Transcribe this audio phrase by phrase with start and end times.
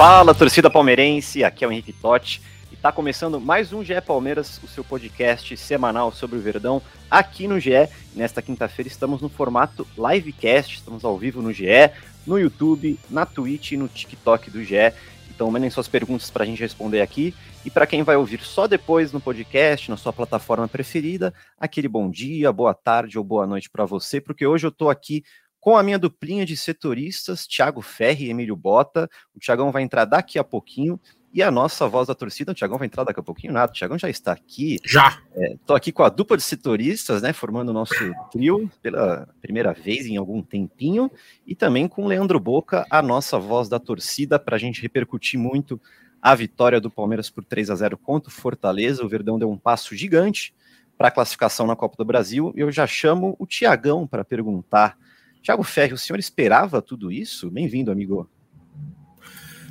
[0.00, 2.40] Fala, torcida palmeirense, aqui é o Henrique Totti
[2.72, 7.46] e tá começando mais um GE Palmeiras, o seu podcast semanal sobre o Verdão aqui
[7.46, 7.86] no GE.
[8.16, 11.90] Nesta quinta-feira estamos no formato livecast, estamos ao vivo no GE,
[12.26, 14.90] no YouTube, na Twitch e no TikTok do GE.
[15.28, 17.34] Então mandem suas perguntas para a gente responder aqui.
[17.62, 22.08] E para quem vai ouvir só depois no podcast, na sua plataforma preferida, aquele bom
[22.08, 25.22] dia, boa tarde ou boa noite para você, porque hoje eu estou aqui
[25.60, 29.08] com a minha duplinha de setoristas, Thiago Ferri e Emílio Bota.
[29.34, 30.98] O Thiagão vai entrar daqui a pouquinho.
[31.32, 33.74] E a nossa voz da torcida, o Thiagão vai entrar daqui a pouquinho, nada, o
[33.74, 34.80] Thiagão já está aqui.
[34.84, 35.22] Já!
[35.36, 37.94] Estou aqui com a dupla de setoristas, né, formando o nosso
[38.32, 41.08] trio pela primeira vez em algum tempinho,
[41.46, 45.38] e também com o Leandro Boca, a nossa voz da torcida, para a gente repercutir
[45.38, 45.80] muito
[46.20, 49.04] a vitória do Palmeiras por 3 a 0 contra o Fortaleza.
[49.04, 50.52] O Verdão deu um passo gigante
[50.98, 52.52] para a classificação na Copa do Brasil.
[52.56, 54.98] Eu já chamo o Tiagão para perguntar.
[55.42, 57.50] Thiago Ferri, o senhor esperava tudo isso?
[57.50, 58.28] Bem-vindo, amigo.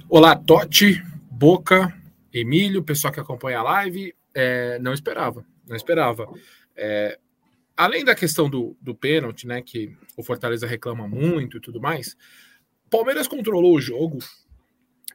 [0.09, 1.95] Olá, Totti, Boca,
[2.34, 4.16] Emílio, pessoal que acompanha a live.
[4.34, 6.28] É, não esperava, não esperava.
[6.75, 7.20] É,
[7.78, 12.17] além da questão do, do pênalti, né, que o Fortaleza reclama muito e tudo mais,
[12.90, 14.17] Palmeiras controlou o jogo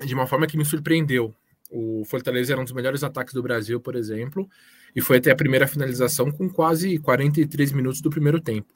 [0.06, 1.34] de uma forma que me surpreendeu.
[1.68, 4.48] O Fortaleza era um dos melhores ataques do Brasil, por exemplo,
[4.94, 8.72] e foi até a primeira finalização com quase 43 minutos do primeiro tempo.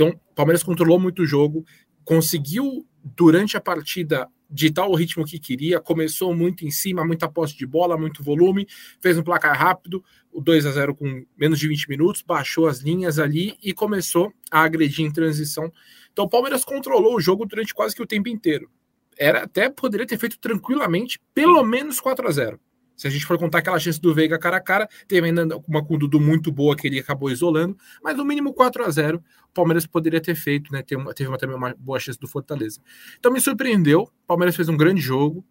[0.00, 1.62] Então, o Palmeiras controlou muito o jogo,
[2.06, 7.54] conseguiu, durante a partida, ditar o ritmo que queria, começou muito em cima, muita posse
[7.54, 8.66] de bola, muito volume,
[8.98, 10.02] fez um placar rápido,
[10.32, 14.32] o 2 a 0 com menos de 20 minutos, baixou as linhas ali e começou
[14.50, 15.70] a agredir em transição.
[16.10, 18.70] Então, o Palmeiras controlou o jogo durante quase que o tempo inteiro.
[19.18, 22.58] Era até poderia ter feito tranquilamente pelo menos 4 a 0
[23.00, 25.82] se a gente for contar aquela chance do Veiga cara a cara, teve ainda uma
[25.82, 27.74] com o Dudu muito boa que ele acabou isolando,
[28.04, 30.82] mas no mínimo 4 a 0 o Palmeiras poderia ter feito, né?
[30.82, 32.78] Teve, uma, uma, também uma boa chance do Fortaleza.
[33.18, 35.42] Então me surpreendeu, o Palmeiras fez um grande jogo.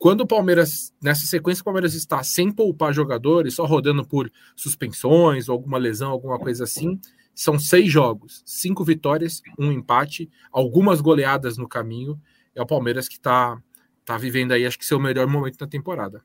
[0.00, 5.48] Quando o Palmeiras, nessa sequência, o Palmeiras está sem poupar jogadores, só rodando por suspensões,
[5.48, 6.98] alguma lesão, alguma coisa assim,
[7.32, 12.20] são seis jogos, cinco vitórias, um empate, algumas goleadas no caminho.
[12.52, 13.62] É o Palmeiras que está
[14.04, 16.20] tá vivendo aí, acho que seu melhor momento na temporada.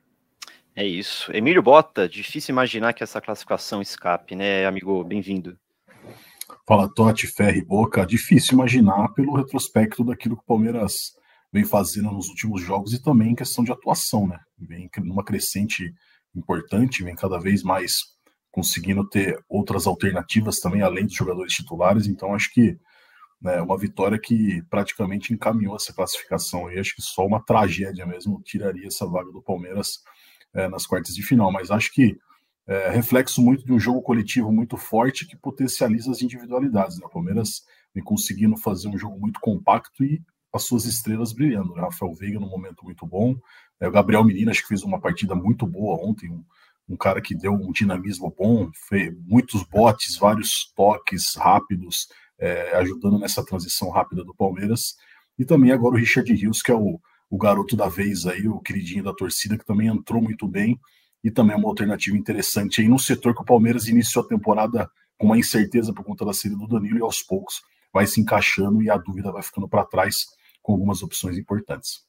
[0.76, 1.32] É isso.
[1.32, 5.02] Emílio Bota, difícil imaginar que essa classificação escape, né, amigo?
[5.06, 5.58] Bem-vindo.
[6.68, 8.06] Fala Totti, Ferri, Boca.
[8.06, 11.14] Difícil imaginar pelo retrospecto daquilo que o Palmeiras
[11.50, 14.38] vem fazendo nos últimos jogos e também em questão de atuação, né?
[14.60, 15.94] Vem numa crescente
[16.36, 17.94] importante, vem cada vez mais
[18.52, 22.06] conseguindo ter outras alternativas também, além dos jogadores titulares.
[22.06, 22.78] Então, acho que
[23.46, 26.70] é né, uma vitória que praticamente encaminhou essa classificação.
[26.70, 30.00] E acho que só uma tragédia mesmo tiraria essa vaga do Palmeiras
[30.56, 32.18] é, nas quartas de final, mas acho que
[32.68, 36.98] é reflexo muito de um jogo coletivo muito forte que potencializa as individualidades.
[36.98, 37.06] Né?
[37.06, 40.20] O Palmeiras vem conseguindo fazer um jogo muito compacto e
[40.52, 41.76] as suas estrelas brilhando.
[41.76, 41.82] Né?
[41.82, 43.36] Rafael Veiga num momento muito bom,
[43.80, 46.44] é, o Gabriel Menino acho que fez uma partida muito boa ontem, um,
[46.90, 52.08] um cara que deu um dinamismo bom, fez muitos botes, vários toques rápidos,
[52.40, 54.96] é, ajudando nessa transição rápida do Palmeiras.
[55.38, 57.00] E também agora o Richard Rios, que é o,
[57.36, 60.80] o garoto da vez aí, o queridinho da torcida, que também entrou muito bem
[61.22, 64.90] e também é uma alternativa interessante aí no setor que o Palmeiras iniciou a temporada
[65.18, 68.82] com uma incerteza por conta da série do Danilo e aos poucos vai se encaixando
[68.82, 70.28] e a dúvida vai ficando para trás
[70.62, 72.06] com algumas opções importantes.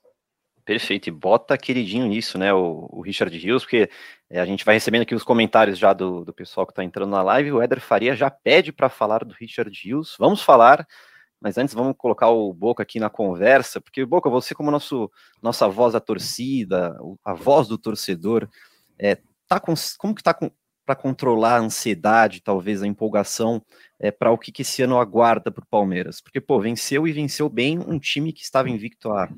[0.64, 3.90] Perfeito, e bota queridinho nisso, né, o, o Richard Rios, porque
[4.30, 7.10] é, a gente vai recebendo aqui os comentários já do, do pessoal que está entrando
[7.10, 10.86] na live, o Éder Faria já pede para falar do Richard Rios, vamos falar,
[11.40, 15.10] mas antes vamos colocar o Boca aqui na conversa, porque Boca, você como nosso
[15.42, 18.48] nossa voz da torcida, a voz do torcedor,
[18.98, 19.18] é,
[19.48, 20.36] tá com, como que tá
[20.84, 23.60] para controlar a ansiedade, talvez a empolgação
[23.98, 26.20] é, para o que, que esse ano aguarda para o Palmeiras?
[26.20, 29.28] Porque pô, venceu e venceu bem um time que estava invicto há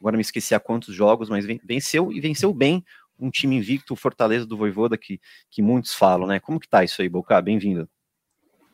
[0.00, 2.84] agora me esqueci há quantos jogos, mas venceu e venceu bem
[3.18, 5.20] um time invicto, o Fortaleza do Voivoda que,
[5.50, 6.38] que muitos falam, né?
[6.38, 7.40] Como que tá isso aí, Boca?
[7.40, 7.88] Bem-vindo.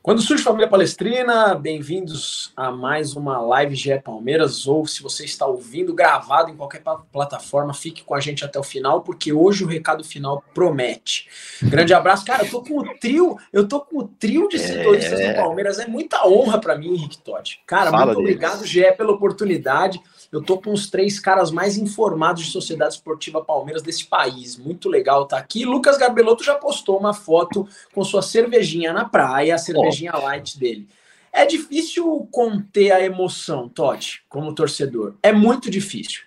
[0.02, 5.46] Quando surge Família Palestrina, bem-vindos a mais uma live GE Palmeiras, ou se você está
[5.46, 6.82] ouvindo gravado em qualquer
[7.12, 11.28] plataforma, fique com a gente até o final, porque hoje o recado final promete.
[11.62, 12.25] Grande abraço.
[12.25, 15.34] Cara, eu tô com o trio, eu tô com o trio de setoristas é...
[15.34, 17.60] do Palmeiras, é muita honra para mim, Henrique Totti.
[17.64, 18.34] Cara, Fala muito deles.
[18.34, 20.00] obrigado, GE, pela oportunidade.
[20.32, 24.56] Eu tô com os três caras mais informados de Sociedade Esportiva Palmeiras desse país.
[24.56, 25.64] Muito legal estar tá aqui.
[25.64, 29.58] Lucas Garbelotto já postou uma foto com sua cervejinha na praia, a
[29.93, 30.89] cervejinha light dele.
[31.33, 35.15] É difícil conter a emoção, Totti, como torcedor.
[35.23, 36.21] É muito difícil.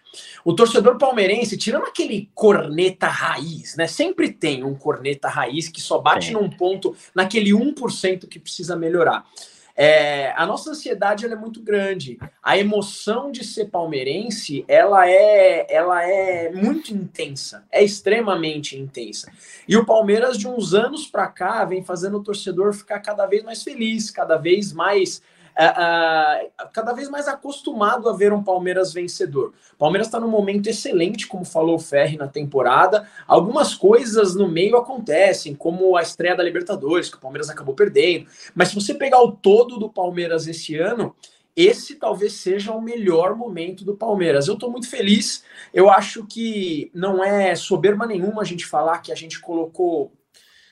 [0.44, 3.86] O torcedor palmeirense, tirando aquele corneta raiz, né?
[3.86, 6.34] Sempre tem um corneta raiz que só bate é.
[6.34, 9.26] num ponto, naquele 1% que precisa melhorar.
[9.76, 12.18] É, a nossa ansiedade é muito grande.
[12.42, 19.32] A emoção de ser palmeirense, ela é, ela é muito intensa, é extremamente intensa.
[19.68, 23.44] E o Palmeiras de uns anos para cá vem fazendo o torcedor ficar cada vez
[23.44, 25.22] mais feliz, cada vez mais
[25.58, 29.54] uh, cada vez mais acostumado a ver um Palmeiras vencedor.
[29.78, 33.08] Palmeiras está num momento excelente, como falou o Ferri na temporada.
[33.26, 38.28] Algumas coisas no meio acontecem, como a estreia da Libertadores, que o Palmeiras acabou perdendo.
[38.54, 41.16] Mas se você pegar o todo do Palmeiras esse ano,
[41.56, 44.48] esse talvez seja o melhor momento do Palmeiras.
[44.48, 45.44] Eu estou muito feliz.
[45.74, 50.12] Eu acho que não é soberba nenhuma a gente falar que a gente colocou,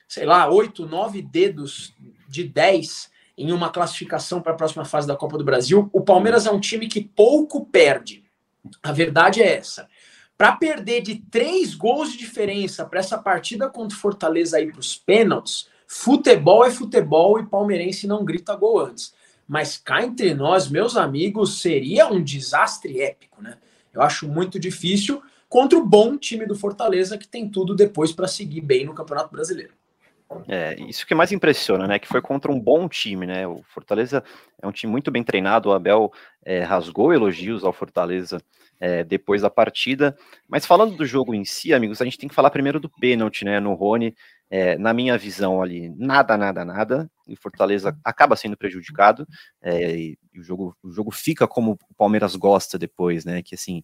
[0.06, 1.94] sei lá, oito, nove dedos
[2.28, 5.88] de dez em uma classificação para a próxima fase da Copa do Brasil.
[5.92, 8.24] O Palmeiras é um time que pouco perde.
[8.82, 9.88] A verdade é essa.
[10.36, 14.80] Para perder de três gols de diferença para essa partida contra o Fortaleza aí para
[14.80, 19.14] os pênaltis, futebol é futebol e palmeirense não grita gol antes.
[19.46, 23.58] Mas cá entre nós, meus amigos, seria um desastre épico, né?
[23.92, 28.26] Eu acho muito difícil contra o bom time do Fortaleza que tem tudo depois para
[28.26, 29.72] seguir bem no Campeonato Brasileiro.
[30.48, 31.98] É, isso que mais impressiona, né?
[31.98, 33.46] Que foi contra um bom time, né?
[33.46, 34.22] O Fortaleza
[34.60, 35.68] é um time muito bem treinado.
[35.68, 36.12] O Abel
[36.44, 38.38] é, rasgou elogios ao Fortaleza
[38.80, 40.16] é, depois da partida.
[40.48, 43.44] Mas falando do jogo em si, amigos, a gente tem que falar primeiro do pênalti,
[43.44, 43.60] né?
[43.60, 44.14] No Rony,
[44.50, 47.10] é, na minha visão ali, nada, nada, nada.
[47.26, 49.26] E o Fortaleza acaba sendo prejudicado.
[49.62, 53.42] É, e o jogo, o jogo fica como o Palmeiras gosta depois, né?
[53.42, 53.82] Que assim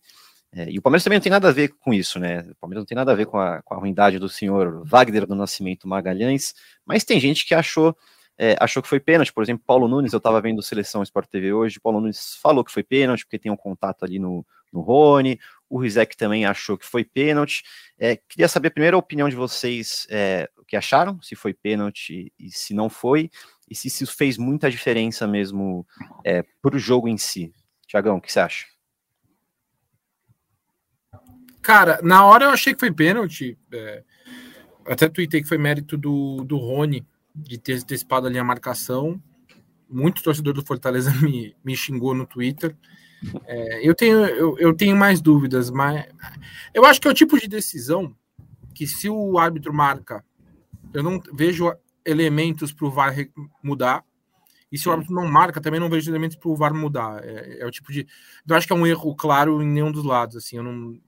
[0.53, 2.41] é, e o Palmeiras também não tem nada a ver com isso, né?
[2.41, 5.27] O Palmeiras não tem nada a ver com a, com a ruindade do senhor Wagner
[5.27, 6.55] do Nascimento Magalhães,
[6.85, 7.97] mas tem gente que achou
[8.43, 11.53] é, achou que foi pênalti, por exemplo, Paulo Nunes, eu estava vendo Seleção Sport TV
[11.53, 15.39] hoje, Paulo Nunes falou que foi pênalti, porque tem um contato ali no, no Rony,
[15.69, 17.63] o Rizek também achou que foi pênalti.
[17.99, 22.33] É, queria saber primeiro a opinião de vocês, é, o que acharam, se foi pênalti
[22.39, 23.31] e se não foi,
[23.69, 25.87] e se isso fez muita diferença mesmo
[26.25, 27.53] é, para o jogo em si.
[27.87, 28.65] Tiagão, o que você acha?
[31.63, 33.57] Cara, na hora eu achei que foi pênalti.
[33.73, 34.03] É,
[34.87, 39.21] até tuitei que foi mérito do, do Rony de ter antecipado ali a marcação.
[39.89, 42.77] Muito torcedor do Fortaleza me, me xingou no Twitter.
[43.47, 46.07] É, eu, tenho, eu, eu tenho mais dúvidas, mas
[46.73, 48.15] eu acho que é o tipo de decisão
[48.75, 50.25] que se o árbitro marca,
[50.95, 51.71] eu não vejo
[52.05, 53.15] elementos para o VAR
[53.63, 54.03] mudar.
[54.73, 57.23] E se o árbitro não marca, também não vejo elementos para o VAR mudar.
[57.25, 58.07] É, é, o tipo de.
[58.49, 60.37] Eu acho que é um erro claro em nenhum dos lados.
[60.37, 60.99] Assim, eu não,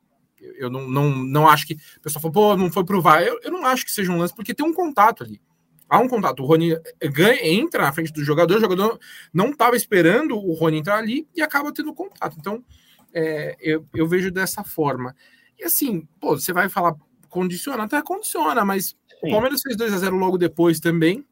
[0.56, 1.74] eu não, não, não acho que.
[1.74, 3.22] O pessoal falou, pô, não foi provar.
[3.22, 5.40] Eu, eu não acho que seja um lance, porque tem um contato ali.
[5.88, 6.42] Há um contato.
[6.42, 6.76] O Rony
[7.12, 8.98] ganha, entra na frente do jogador, o jogador
[9.32, 12.36] não estava esperando o Rony entrar ali e acaba tendo contato.
[12.38, 12.64] Então,
[13.12, 15.14] é, eu, eu vejo dessa forma.
[15.58, 16.96] E assim, pô, você vai falar
[17.32, 18.96] condiciona, até condiciona, mas Sim.
[19.22, 21.24] o Palmeiras fez 2 a 0 logo depois também,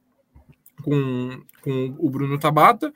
[0.83, 2.93] com, com o Bruno Tabata,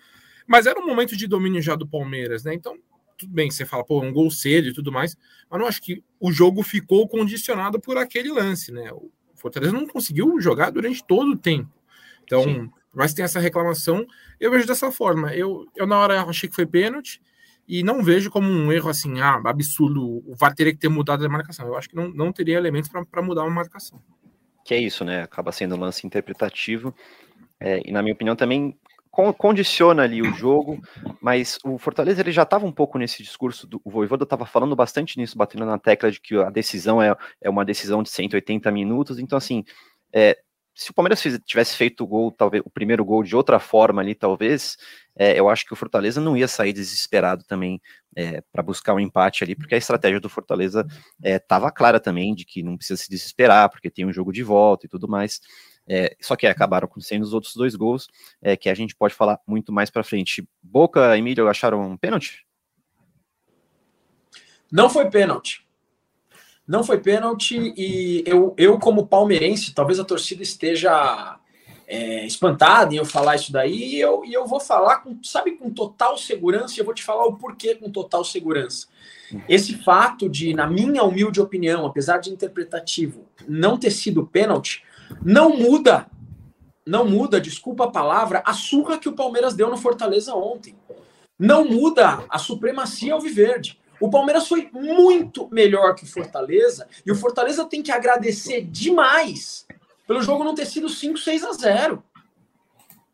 [0.47, 2.55] mas era um momento de domínio já do Palmeiras, né?
[2.55, 2.79] Então,
[3.17, 5.17] tudo bem, você fala, pô, um gol cedo e tudo mais,
[5.51, 8.93] mas não acho que o jogo ficou condicionado por aquele lance, né?
[8.93, 11.71] O Fortaleza não conseguiu jogar durante todo o tempo.
[12.25, 12.71] Então, Sim.
[12.95, 14.07] mas tem essa reclamação,
[14.41, 15.35] eu vejo dessa forma.
[15.35, 17.21] Eu, eu na hora achei que foi pênalti
[17.67, 21.25] e não vejo como um erro assim, ah, absurdo, o VAR teria que ter mudado
[21.25, 21.67] a marcação.
[21.67, 24.01] Eu acho que não, não teria elementos para mudar uma marcação.
[24.65, 25.23] Que é isso, né?
[25.23, 26.95] Acaba sendo um lance interpretativo.
[27.61, 28.77] É, e na minha opinião também
[29.15, 30.81] condiciona ali o jogo,
[31.21, 34.75] mas o Fortaleza ele já estava um pouco nesse discurso, do, o Voivoda estava falando
[34.75, 38.71] bastante nisso, batendo na tecla de que a decisão é, é uma decisão de 180
[38.71, 39.65] minutos, então assim,
[40.13, 40.39] é,
[40.75, 44.15] se o Palmeiras tivesse feito o gol, talvez o primeiro gol de outra forma ali,
[44.15, 44.77] talvez,
[45.17, 47.81] é, eu acho que o Fortaleza não ia sair desesperado também
[48.17, 50.85] é, para buscar um empate ali, porque a estratégia do Fortaleza
[51.23, 54.43] estava é, clara também de que não precisa se desesperar, porque tem um jogo de
[54.43, 55.41] volta e tudo mais.
[55.87, 58.09] É, só que acabaram acontecendo os outros dois gols,
[58.41, 60.47] é, que a gente pode falar muito mais para frente.
[60.63, 62.47] Boca e Emílio acharam um pênalti?
[64.73, 65.65] Não foi pênalti.
[66.67, 71.39] Não foi pênalti e eu, eu como palmeirense, talvez a torcida esteja
[71.87, 75.53] é, espantada em eu falar isso daí, e eu, e eu vou falar, com, sabe,
[75.53, 78.87] com total segurança, e eu vou te falar o porquê com total segurança.
[79.49, 84.83] Esse fato de, na minha humilde opinião, apesar de interpretativo, não ter sido pênalti,
[85.23, 86.07] não muda,
[86.87, 90.75] não muda, desculpa a palavra, a surra que o Palmeiras deu no Fortaleza ontem.
[91.39, 93.81] Não muda a supremacia alviverde.
[94.01, 99.67] O Palmeiras foi muito melhor que o Fortaleza, e o Fortaleza tem que agradecer demais
[100.07, 102.03] pelo jogo não ter sido 5, 6 a 0.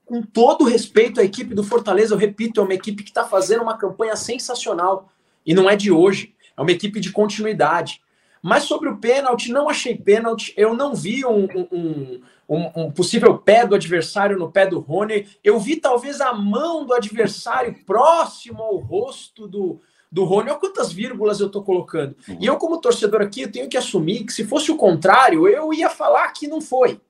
[0.04, 3.62] Com todo respeito à equipe do Fortaleza, eu repito, é uma equipe que está fazendo
[3.62, 5.08] uma campanha sensacional.
[5.46, 8.02] E não é de hoje, é uma equipe de continuidade.
[8.42, 10.52] Mas sobre o pênalti, não achei pênalti.
[10.56, 15.28] Eu não vi um, um, um, um, possível pé do adversário no pé do Rony.
[15.44, 19.80] Eu vi talvez a mão do adversário próximo ao rosto do,
[20.10, 20.50] do Rony.
[20.50, 22.16] Olha quantas vírgulas eu estou colocando.
[22.40, 25.90] E eu, como torcedor aqui, tenho que assumir que se fosse o contrário, eu ia
[25.90, 27.00] falar que não foi.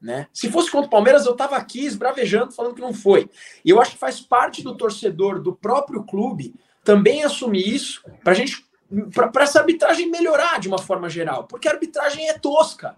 [0.00, 0.26] Né?
[0.32, 3.28] Se fosse contra o Palmeiras, eu estava aqui esbravejando, falando que não foi.
[3.64, 6.54] E eu acho que faz parte do torcedor do próprio clube
[6.84, 8.63] também assumir isso para a gente
[9.12, 12.96] para essa arbitragem melhorar de uma forma geral, porque a arbitragem é tosca,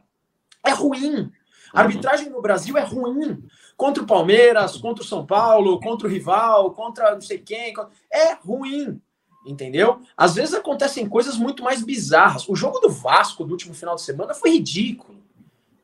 [0.64, 1.30] é ruim.
[1.72, 3.42] A arbitragem no Brasil é ruim.
[3.76, 7.74] Contra o Palmeiras, contra o São Paulo, contra o rival, contra não sei quem.
[8.10, 9.00] É ruim
[9.46, 10.00] entendeu?
[10.16, 12.48] Às vezes acontecem coisas muito mais bizarras.
[12.48, 15.22] O jogo do Vasco do último final de semana foi ridículo,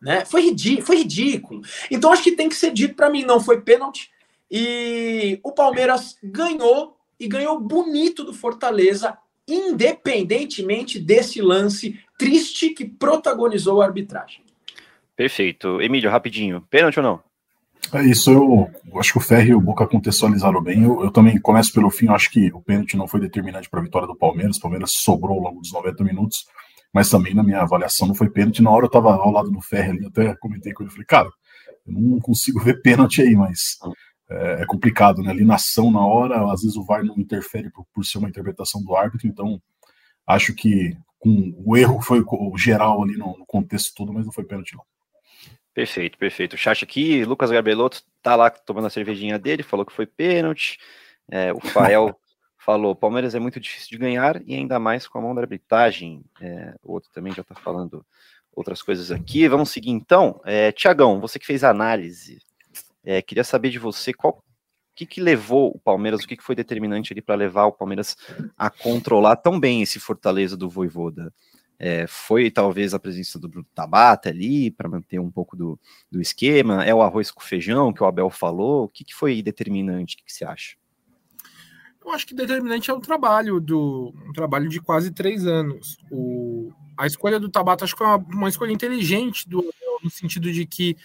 [0.00, 0.24] né?
[0.24, 1.62] Foi ridículo, foi ridículo.
[1.90, 4.10] Então acho que tem que ser dito para mim, não foi pênalti.
[4.50, 9.16] E o Palmeiras ganhou e ganhou bonito do Fortaleza,
[9.52, 14.42] independentemente desse lance triste que protagonizou a arbitragem.
[15.14, 15.80] Perfeito.
[15.80, 16.62] Emílio, rapidinho.
[16.70, 17.20] Pênalti ou não?
[17.92, 20.84] É isso, eu, eu acho que o Ferri e o Boca contextualizaram bem.
[20.84, 23.80] Eu, eu também começo pelo fim, eu acho que o pênalti não foi determinante para
[23.80, 24.56] a vitória do Palmeiras.
[24.56, 26.46] O Palmeiras sobrou ao longo dos 90 minutos,
[26.94, 28.62] mas também na minha avaliação não foi pênalti.
[28.62, 31.28] Na hora eu estava ao lado do Ferri ali, até comentei com ele, falei, cara,
[31.86, 33.78] eu não consigo ver pênalti aí, mas
[34.32, 35.30] é, é, complicado, né?
[35.30, 38.28] Ali na ação, na hora, às vezes o VAR não interfere por, por ser uma
[38.28, 39.60] interpretação do árbitro, então
[40.26, 44.32] acho que com, o erro foi o geral ali no, no contexto todo, mas não
[44.32, 44.84] foi pênalti não.
[45.74, 46.54] Perfeito, perfeito.
[46.54, 50.78] O chat aqui, Lucas Garbelotto tá lá tomando a cervejinha dele, falou que foi pênalti.
[51.30, 52.18] É, o Fael
[52.58, 56.22] falou: Palmeiras é muito difícil de ganhar e ainda mais com a mão da arbitragem.
[56.40, 58.04] É, o outro também já tá falando
[58.54, 59.48] outras coisas aqui.
[59.48, 60.40] Vamos seguir então.
[60.44, 62.38] É, Tiagão, você que fez a análise,
[63.04, 64.42] é, queria saber de você qual
[64.92, 67.72] o que, que levou o Palmeiras, o que, que foi determinante ali para levar o
[67.72, 68.14] Palmeiras
[68.56, 71.32] a controlar tão bem esse Fortaleza do Voivoda?
[71.78, 75.80] É, foi talvez a presença do Bruno Tabata ali para manter um pouco do,
[76.10, 76.84] do esquema?
[76.84, 78.84] É o arroz com feijão que o Abel falou?
[78.84, 80.14] O que, que foi determinante?
[80.14, 80.76] O que, que você acha?
[82.04, 85.96] Eu acho que determinante é o trabalho do um trabalho de quase três anos.
[86.10, 89.72] O, a escolha do Tabata acho que foi uma, uma escolha inteligente do,
[90.04, 90.96] no sentido de que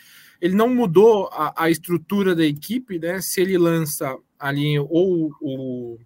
[0.41, 3.21] ele não mudou a, a, estrutura da equipe, né?
[3.21, 5.99] Se ele lança ali ou o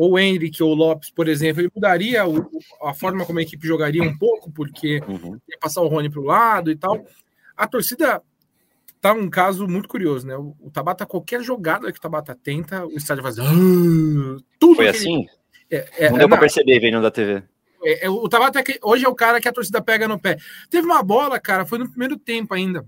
[0.00, 2.48] ou o Henrique ou o Lopes, por exemplo, ele mudaria o,
[2.84, 5.38] a forma como a equipe jogaria um pouco, porque uhum.
[5.46, 7.04] ia passar o Rony para o lado e tal.
[7.54, 8.22] A torcida
[8.98, 10.34] tá um caso muito curioso, né?
[10.36, 13.38] O, o Tabata, qualquer jogada que o Tabata tenta, o estádio faz.
[13.38, 13.44] Ah",
[14.58, 15.26] tudo Foi assim?
[15.70, 15.82] Ele...
[15.82, 17.42] É, é, não deu para perceber vendo da TV.
[17.82, 20.38] É, é, o Tabata hoje é o cara que a torcida pega no pé.
[20.70, 22.86] Teve uma bola, cara, foi no primeiro tempo ainda.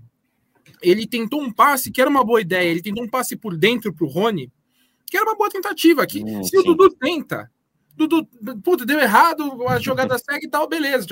[0.83, 2.69] Ele tentou um passe que era uma boa ideia.
[2.69, 4.51] Ele tentou um passe por dentro pro Rony
[5.13, 6.07] que era uma boa tentativa.
[6.07, 6.57] Que, hum, se sim.
[6.57, 7.51] o Dudu tenta,
[7.95, 8.25] Dudu,
[8.63, 11.05] puta, deu errado, a jogada segue e tal, beleza.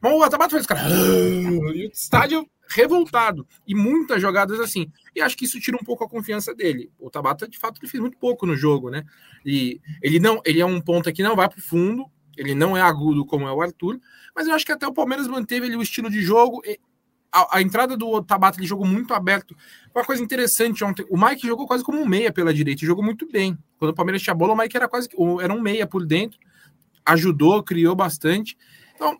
[0.00, 0.80] Mas o Atabata fez cara.
[0.88, 3.46] E o estádio revoltado.
[3.66, 4.90] E muitas jogadas assim.
[5.14, 6.90] E acho que isso tira um pouco a confiança dele.
[6.98, 9.04] O Tabata, de fato, ele fez muito pouco no jogo, né?
[9.44, 12.74] E ele não, ele é um ponto que não vai para o fundo, ele não
[12.74, 14.00] é agudo como é o Arthur,
[14.34, 16.62] mas eu acho que até o Palmeiras manteve ele, o estilo de jogo
[17.32, 19.56] a, a, entrada do Tabata ele jogou muito aberto.
[19.94, 23.28] Uma coisa interessante ontem, o Mike jogou quase como um meia pela direita, jogou muito
[23.30, 23.56] bem.
[23.78, 25.08] Quando o Palmeiras tinha bola, o Mike era quase
[25.42, 26.38] era um meia por dentro,
[27.04, 28.56] ajudou, criou bastante.
[28.94, 29.18] Então,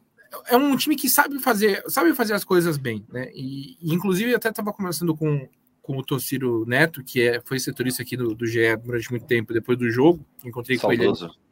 [0.48, 3.30] é um time que sabe fazer, sabe fazer as coisas bem, né?
[3.34, 5.48] E, e inclusive eu até estava conversando com,
[5.82, 9.52] com o Tociro Neto, que é, foi setorista aqui do, do GE durante muito tempo,
[9.52, 11.26] depois do jogo, encontrei Saudoso.
[11.26, 11.48] com ele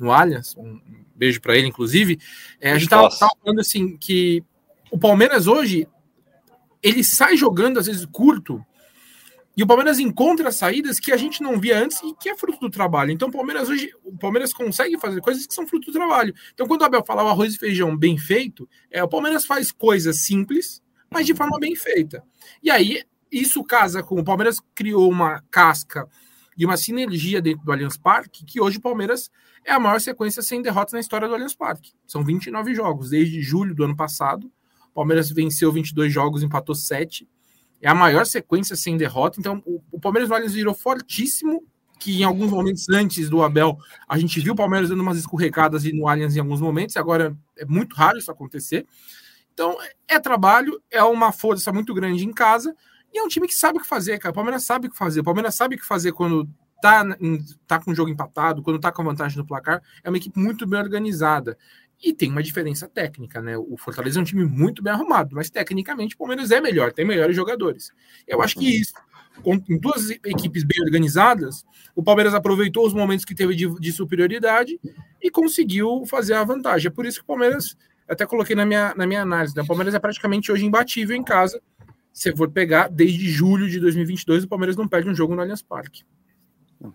[0.00, 0.80] no Allianz, um
[1.14, 2.18] beijo para ele, inclusive.
[2.58, 4.42] É, a gente estava falando assim que
[4.90, 5.86] o Palmeiras hoje
[6.82, 8.64] ele sai jogando, às vezes, curto,
[9.56, 12.60] e o Palmeiras encontra saídas que a gente não via antes e que é fruto
[12.60, 13.10] do trabalho.
[13.10, 16.34] Então, o Palmeiras hoje, o Palmeiras consegue fazer coisas que são fruto do trabalho.
[16.54, 19.72] Então, quando o Abel fala o arroz e feijão bem feito, é o Palmeiras faz
[19.72, 22.22] coisas simples, mas de forma bem feita.
[22.62, 26.08] E aí, isso casa com o Palmeiras criou uma casca
[26.56, 29.30] e uma sinergia dentro do Allianz Parque, que hoje o Palmeiras
[29.64, 31.92] é a maior sequência sem derrotas na história do Allianz Parque.
[32.06, 34.50] São 29 jogos, desde julho do ano passado,
[34.94, 37.28] Palmeiras venceu 22 jogos, empatou 7.
[37.80, 39.40] É a maior sequência sem derrota.
[39.40, 41.62] Então, o, o Palmeiras no Allianz virou fortíssimo,
[41.98, 43.76] que em alguns momentos antes do Abel,
[44.08, 47.36] a gente viu o Palmeiras dando umas escorregadas no Allianz em alguns momentos, e agora
[47.56, 48.86] é muito raro isso acontecer.
[49.52, 49.76] Então,
[50.08, 52.74] é trabalho, é uma força muito grande em casa,
[53.12, 54.32] e é um time que sabe o que fazer, cara.
[54.32, 55.20] O Palmeiras sabe o que fazer.
[55.20, 56.48] O Palmeiras sabe o que fazer quando
[56.80, 57.04] tá,
[57.66, 59.82] tá com o jogo empatado, quando tá com a vantagem no placar.
[60.02, 61.58] É uma equipe muito bem organizada.
[62.02, 63.58] E tem uma diferença técnica, né?
[63.58, 67.04] O Fortaleza é um time muito bem arrumado, mas tecnicamente o Palmeiras é melhor, tem
[67.04, 67.90] melhores jogadores.
[68.26, 68.94] Eu acho que isso,
[69.44, 71.64] em duas equipes bem organizadas,
[71.94, 74.80] o Palmeiras aproveitou os momentos que teve de, de superioridade
[75.22, 76.88] e conseguiu fazer a vantagem.
[76.88, 77.76] É por isso que o Palmeiras,
[78.08, 79.62] até coloquei na minha, na minha análise, né?
[79.62, 81.60] o Palmeiras é praticamente hoje imbatível em casa.
[82.12, 85.62] Se for pegar, desde julho de 2022, o Palmeiras não perde um jogo no Allianz
[85.62, 86.02] Parque.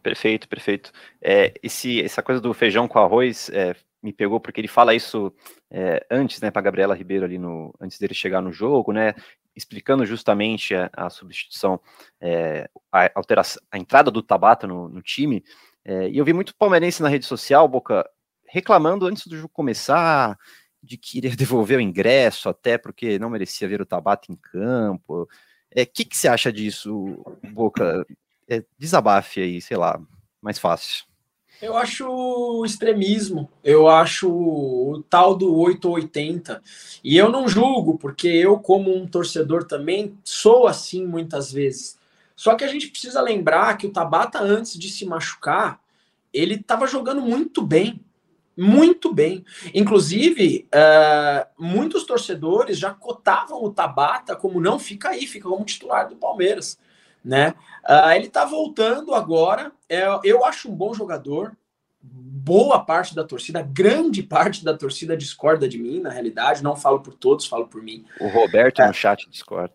[0.01, 0.91] Perfeito, perfeito.
[1.21, 5.33] É, esse, essa coisa do feijão com arroz é, me pegou porque ele fala isso
[5.71, 9.15] é, antes, né, para Gabriela Ribeiro ali no antes dele chegar no jogo, né,
[9.55, 11.81] explicando justamente a, a substituição,
[12.21, 15.43] é, a alteração, a entrada do Tabata no, no time.
[15.83, 18.07] É, e eu vi muito palmeirense na rede social, Boca,
[18.47, 20.38] reclamando antes do jogo começar
[20.83, 25.24] de que iria devolver o ingresso até porque não merecia ver o Tabata em campo.
[25.24, 25.27] O
[25.71, 28.05] é, que, que você acha disso, Boca?
[28.47, 30.00] É, desabafe aí, sei lá,
[30.39, 31.05] mais fácil.
[31.62, 36.62] Eu acho extremismo, eu acho o tal do 880.
[37.03, 41.97] E eu não julgo, porque eu, como um torcedor também, sou assim muitas vezes.
[42.35, 45.79] Só que a gente precisa lembrar que o Tabata, antes de se machucar,
[46.33, 48.01] ele estava jogando muito bem.
[48.57, 49.43] Muito bem.
[49.74, 56.07] Inclusive, uh, muitos torcedores já cotavam o Tabata como não fica aí, fica como titular
[56.07, 56.77] do Palmeiras
[57.25, 57.55] né?
[57.84, 59.72] Uh, ele tá voltando agora.
[59.89, 61.58] É, eu acho um bom jogador.
[62.00, 66.63] Boa parte da torcida, grande parte da torcida discorda de mim, na realidade.
[66.63, 68.05] Não falo por todos, falo por mim.
[68.20, 68.88] O Roberto é.
[68.88, 69.74] no chat discorda.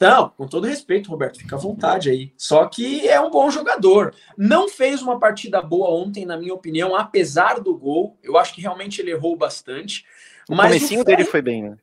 [0.00, 2.32] Não, com todo respeito, Roberto, fica à vontade aí.
[2.36, 4.14] Só que é um bom jogador.
[4.36, 8.18] Não fez uma partida boa ontem, na minha opinião, apesar do gol.
[8.22, 10.04] Eu acho que realmente ele errou bastante.
[10.48, 11.16] O mas comecinho o Ferri...
[11.16, 11.76] dele foi bem, né?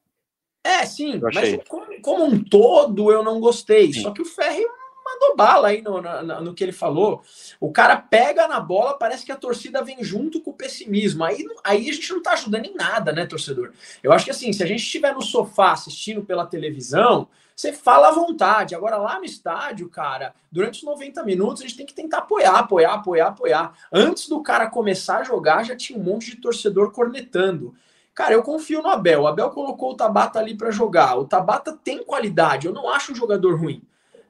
[0.63, 3.93] É, sim, mas como, como, um todo eu não gostei.
[3.93, 4.01] Sim.
[4.01, 4.65] Só que o Ferri
[5.19, 7.21] mandou bala aí no, no, no, que ele falou.
[7.59, 11.23] O cara pega na bola, parece que a torcida vem junto com o pessimismo.
[11.23, 13.73] Aí, aí a gente não tá ajudando em nada, né, torcedor?
[14.01, 18.07] Eu acho que assim, se a gente estiver no sofá assistindo pela televisão, você fala
[18.07, 18.73] à vontade.
[18.73, 22.57] Agora, lá no estádio, cara, durante os 90 minutos, a gente tem que tentar apoiar,
[22.57, 23.73] apoiar, apoiar, apoiar.
[23.91, 27.75] Antes do cara começar a jogar, já tinha um monte de torcedor cornetando.
[28.15, 29.21] Cara, eu confio no Abel.
[29.21, 31.17] O Abel colocou o Tabata ali para jogar.
[31.17, 32.67] O Tabata tem qualidade.
[32.67, 33.81] Eu não acho um jogador ruim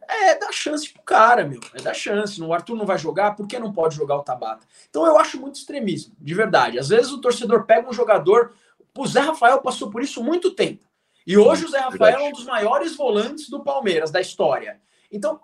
[0.10, 1.60] é dar chance pro cara, meu.
[1.74, 2.42] É dar chance.
[2.42, 4.66] O Arthur não vai jogar, por que não pode jogar o Tabata?
[4.90, 6.80] Então eu acho muito extremismo, de verdade.
[6.80, 8.54] Às vezes o torcedor pega um jogador.
[8.98, 10.84] O Zé Rafael passou por isso muito tempo.
[11.26, 14.82] E hoje o Zé Rafael é um dos maiores volantes do Palmeiras, da história.
[15.12, 15.40] Então,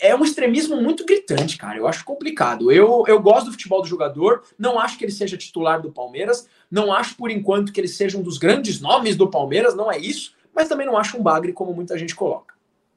[0.00, 1.78] é um extremismo muito gritante, cara.
[1.78, 2.72] Eu acho complicado.
[2.72, 6.48] Eu, eu gosto do futebol do jogador, não acho que ele seja titular do Palmeiras,
[6.70, 9.98] não acho por enquanto que ele seja um dos grandes nomes do Palmeiras, não é
[9.98, 12.55] isso, mas também não acho um bagre como muita gente coloca.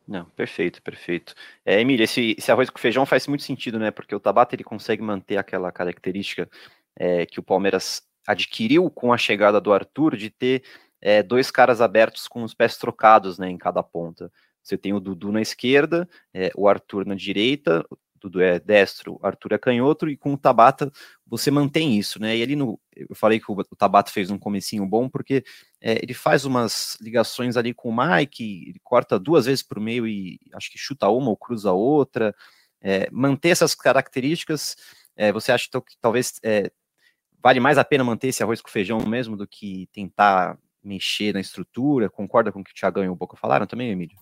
[0.10, 1.36] Não, perfeito, perfeito.
[1.64, 3.92] É, Emília, esse, esse, arroz com feijão faz muito sentido, né?
[3.92, 6.50] Porque o Tabata ele consegue manter aquela característica
[6.96, 10.64] é, que o Palmeiras adquiriu com a chegada do Arthur de ter
[11.00, 14.32] é, dois caras abertos com os pés trocados, né, em cada ponta.
[14.64, 17.86] Você tem o Dudu na esquerda, é, o Arthur na direita,
[18.20, 20.92] Dudu é destro, Arthur é canhoto, e com o Tabata
[21.26, 22.36] você mantém isso, né?
[22.36, 22.80] E ali no.
[22.96, 25.44] Eu falei que o, o Tabata fez um comecinho bom, porque
[25.82, 30.08] é, ele faz umas ligações ali com o Mike, ele corta duas vezes por meio
[30.08, 32.36] e acho que chuta uma ou cruza outra.
[32.82, 34.76] É, manter essas características,
[35.16, 36.72] é, você acha então, que talvez é,
[37.42, 41.40] vale mais a pena manter esse arroz com feijão mesmo do que tentar mexer na
[41.40, 42.10] estrutura?
[42.10, 44.18] Concorda com o que o Thiagão e o Boca falaram também, Emílio?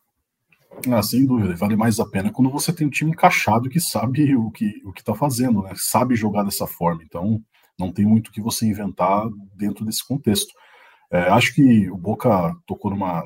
[0.91, 4.35] Ah, sem dúvida, vale mais a pena quando você tem um time encaixado que sabe
[4.35, 5.71] o que o está fazendo, né?
[5.75, 7.01] Sabe jogar dessa forma.
[7.03, 7.41] Então,
[7.79, 10.53] não tem muito o que você inventar dentro desse contexto.
[11.11, 13.23] É, acho que o Boca tocou numa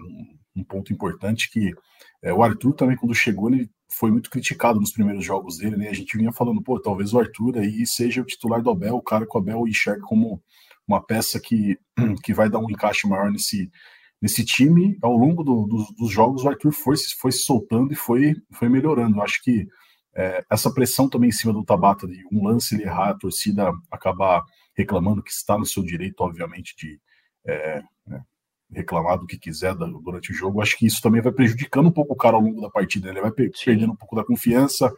[0.55, 1.73] um ponto importante que
[2.21, 5.89] é, o Arthur também, quando chegou, ele foi muito criticado nos primeiros jogos dele, né?
[5.89, 9.01] A gente vinha falando, pô, talvez o Arthur aí seja o titular do Abel, o
[9.01, 10.41] cara que o Abel enxerga como
[10.87, 11.77] uma peça que,
[12.23, 13.71] que vai dar um encaixe maior nesse,
[14.21, 17.95] nesse time, ao longo do, do, dos jogos, o Arthur foi, foi se soltando e
[17.95, 19.21] foi, foi melhorando.
[19.21, 19.67] Acho que
[20.15, 23.71] é, essa pressão também em cima do Tabata, de um lance ele errar, a torcida
[23.89, 24.43] acabar
[24.75, 26.99] reclamando que está no seu direito, obviamente, de
[27.45, 28.21] é, né,
[28.71, 32.13] reclamar do que quiser durante o jogo, acho que isso também vai prejudicando um pouco
[32.13, 33.07] o cara ao longo da partida.
[33.07, 33.13] Né?
[33.13, 34.93] Ele vai perdendo um pouco da confiança,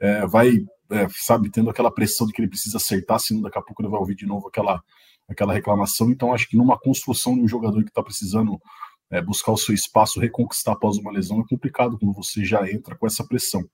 [0.00, 3.62] é, vai, é, sabe, tendo aquela pressão de que ele precisa acertar, senão daqui a
[3.62, 4.82] pouco ele vai ouvir de novo aquela
[5.28, 6.10] aquela reclamação.
[6.10, 8.58] Então, acho que numa construção de um jogador que está precisando
[9.10, 12.96] é, buscar o seu espaço, reconquistar após uma lesão é complicado quando você já entra
[12.96, 13.68] com essa pressão.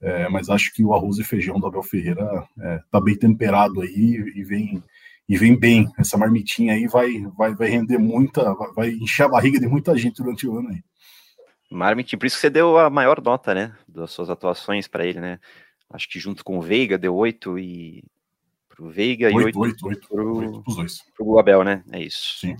[0.00, 3.80] É, mas acho que o arroz e feijão do Abel Ferreira é, tá bem temperado
[3.80, 4.82] aí e vem
[5.28, 5.90] e vem bem.
[5.98, 10.22] Essa marmitinha aí vai, vai, vai render muita, vai encher a barriga de muita gente
[10.22, 10.82] durante o ano aí.
[11.70, 15.20] Marmitinha, por isso que você deu a maior nota, né, das suas atuações para ele,
[15.20, 15.38] né?
[15.90, 18.04] Acho que junto com o Veiga deu 8 e
[18.68, 20.98] pro Veiga 8, e 8, 8, 8 pro, 8 pros dois.
[21.16, 21.82] Pro Abel, né?
[21.92, 22.38] É isso.
[22.40, 22.56] Sim.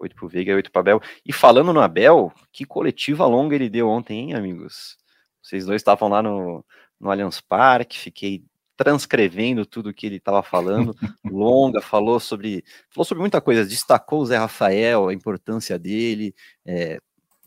[0.00, 1.00] 8 pro Veiga e 8 pro Abel.
[1.24, 4.96] E falando no Abel, que coletiva longa ele deu ontem, hein, amigos?
[5.42, 6.64] Vocês dois estavam lá no,
[7.00, 8.44] no Allianz Parque, fiquei
[8.78, 14.26] transcrevendo tudo que ele estava falando, longa, falou sobre, falou sobre muita coisa, destacou o
[14.26, 16.32] Zé Rafael, a importância dele,
[16.64, 17.00] é,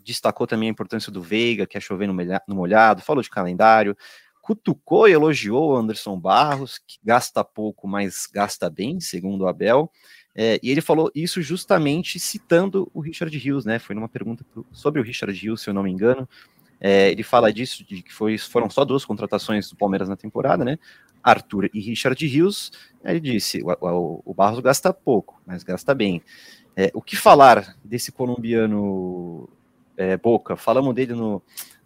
[0.03, 3.95] destacou também a importância do Veiga, que é chover no molhado, falou de calendário,
[4.41, 9.89] cutucou e elogiou o Anderson Barros, que gasta pouco, mas gasta bem, segundo o Abel,
[10.35, 13.79] é, e ele falou isso justamente citando o Richard Hughes, né?
[13.79, 16.27] Foi numa pergunta sobre o Richard Hughes, se eu não me engano.
[16.81, 20.65] É, ele fala disso, de que foi, foram só duas contratações do Palmeiras na temporada,
[20.65, 20.79] né?
[21.23, 22.71] Arthur e Richard Hughes.
[23.05, 26.23] Ele disse: o, o, o Barros gasta pouco, mas gasta bem.
[26.75, 29.47] É, o que falar desse colombiano
[29.95, 30.55] é, Boca?
[30.55, 31.41] Falamos dele no,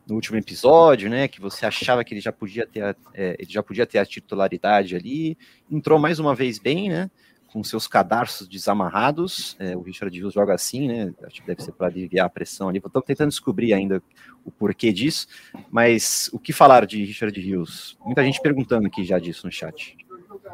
[0.08, 1.28] no último episódio, né?
[1.28, 4.06] Que você achava que ele já podia ter, a, é, ele já podia ter a
[4.06, 5.38] titularidade ali.
[5.70, 7.12] Entrou mais uma vez bem, né?
[7.56, 9.56] Com seus cadarços desamarrados.
[9.58, 11.13] É, o Richard Hughes joga assim, né?
[11.24, 12.80] Acho que deve ser para aliviar a pressão ali.
[12.80, 14.04] Estou tentando descobrir ainda
[14.44, 15.26] o porquê disso.
[15.72, 17.98] Mas o que falar de Richard Hughes?
[18.04, 19.96] Muita gente perguntando aqui já disso no chat.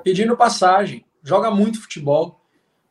[0.03, 1.03] Pedindo passagem.
[1.23, 2.39] Joga muito futebol.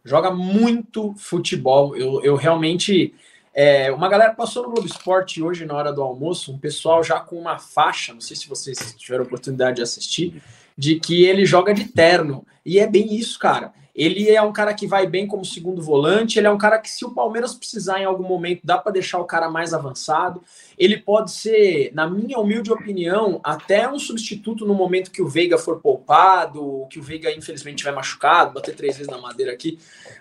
[0.04, 1.96] Joga muito futebol.
[1.96, 3.14] Eu, eu realmente.
[3.54, 7.20] É, uma galera passou no Globo Esporte hoje na hora do almoço, um pessoal já
[7.20, 10.42] com uma faixa, não sei se vocês tiveram oportunidade de assistir,
[10.76, 12.44] de que ele joga de terno.
[12.64, 13.72] E é bem isso, cara.
[14.00, 16.88] Ele é um cara que vai bem como segundo volante, ele é um cara que,
[16.88, 20.42] se o Palmeiras precisar em algum momento, dá para deixar o cara mais avançado.
[20.78, 25.58] Ele pode ser, na minha humilde opinião, até um substituto no momento que o Veiga
[25.58, 29.78] for poupado, que o Veiga infelizmente tiver machucado, bater três vezes na madeira aqui.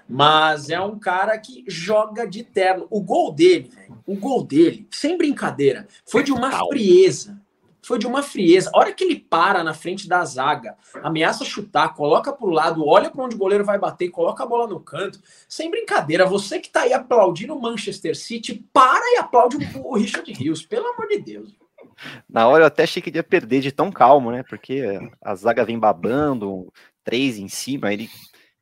[0.10, 2.86] Mas é um cara que joga de terno.
[2.90, 7.40] O gol dele, velho, o gol dele, sem brincadeira, foi de uma frieza
[7.90, 8.70] foi de uma frieza.
[8.72, 12.86] A hora que ele para na frente da zaga, ameaça chutar, coloca para o lado,
[12.86, 15.20] olha para onde o goleiro vai bater, coloca a bola no canto.
[15.48, 20.32] Sem brincadeira, você que está aí aplaudindo o Manchester City, para e aplaude o Richard
[20.32, 21.56] Rios, pelo amor de Deus.
[22.30, 24.44] Na hora eu até achei que ia perder de tão calmo, né?
[24.48, 24.84] Porque
[25.20, 26.72] a zaga vem babando,
[27.04, 28.08] três em cima, ele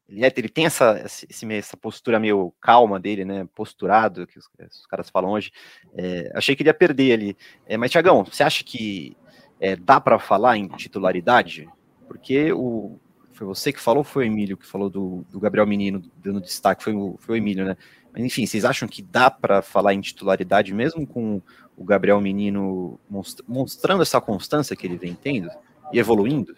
[0.10, 3.48] ele, é, ele tem essa, essa postura meio calma dele, né?
[3.54, 5.52] Posturado, que os, os caras falam hoje.
[5.94, 7.38] É, achei que ele ia perder ali.
[7.66, 9.18] É, mas, Tiagão, você acha que
[9.60, 11.68] é, dá para falar em titularidade?
[12.08, 12.98] Porque o,
[13.34, 16.84] foi você que falou, foi o Emílio que falou do, do Gabriel Menino dando destaque,
[16.84, 17.78] foi o, foi o Emílio, né?
[18.14, 21.42] Mas enfim, vocês acham que dá para falar em titularidade mesmo com
[21.76, 23.00] o Gabriel Menino
[23.48, 25.50] mostrando essa constância que ele vem tendo
[25.94, 26.56] e evoluindo?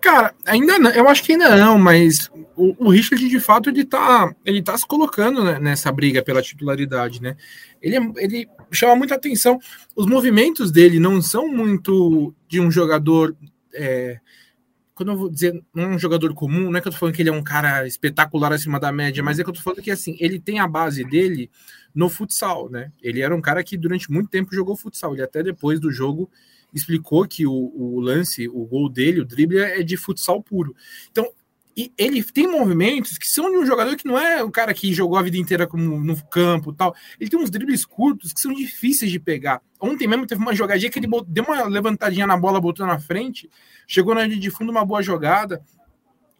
[0.00, 3.84] Cara, ainda não, eu acho que ainda não, mas o, o Richard, de fato, ele
[3.84, 7.36] tá, ele tá se colocando né, nessa briga pela titularidade, né?
[7.82, 9.58] Ele, ele chama muita atenção.
[9.94, 13.36] Os movimentos dele não são muito de um jogador.
[13.74, 14.18] É,
[14.94, 17.14] quando eu vou dizer, não é um jogador comum, não é que eu tô falando
[17.14, 19.82] que ele é um cara espetacular acima da média, mas é que eu tô falando
[19.82, 21.50] que assim, ele tem a base dele
[21.94, 22.92] no futsal, né?
[23.02, 26.30] Ele era um cara que durante muito tempo jogou futsal, ele até depois do jogo
[26.72, 30.74] explicou que o, o lance, o gol dele, o drible é de futsal puro.
[31.10, 31.30] Então,
[31.76, 34.92] e ele tem movimentos que são de um jogador que não é o cara que
[34.92, 36.94] jogou a vida inteira como no campo tal.
[37.18, 39.62] Ele tem uns dribles curtos que são difíceis de pegar.
[39.80, 43.48] Ontem mesmo teve uma jogadinha que ele deu uma levantadinha na bola, botou na frente,
[43.86, 45.62] chegou na linha de fundo uma boa jogada.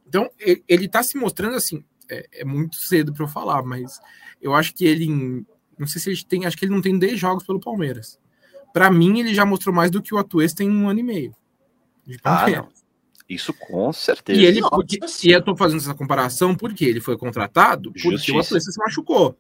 [0.06, 1.84] Então, ele está se mostrando assim.
[2.10, 4.00] É, é muito cedo para eu falar, mas
[4.42, 5.06] eu acho que ele.
[5.78, 6.44] Não sei se ele tem.
[6.44, 8.18] Acho que ele não tem 10 jogos pelo Palmeiras
[8.72, 11.34] para mim, ele já mostrou mais do que o Atuês tem um ano e meio.
[12.24, 12.68] Ah, não.
[13.28, 14.40] Isso com certeza.
[14.40, 18.36] E, ele, porque, e eu tô fazendo essa comparação porque ele foi contratado porque Justiça.
[18.36, 19.36] o Atuês se machucou.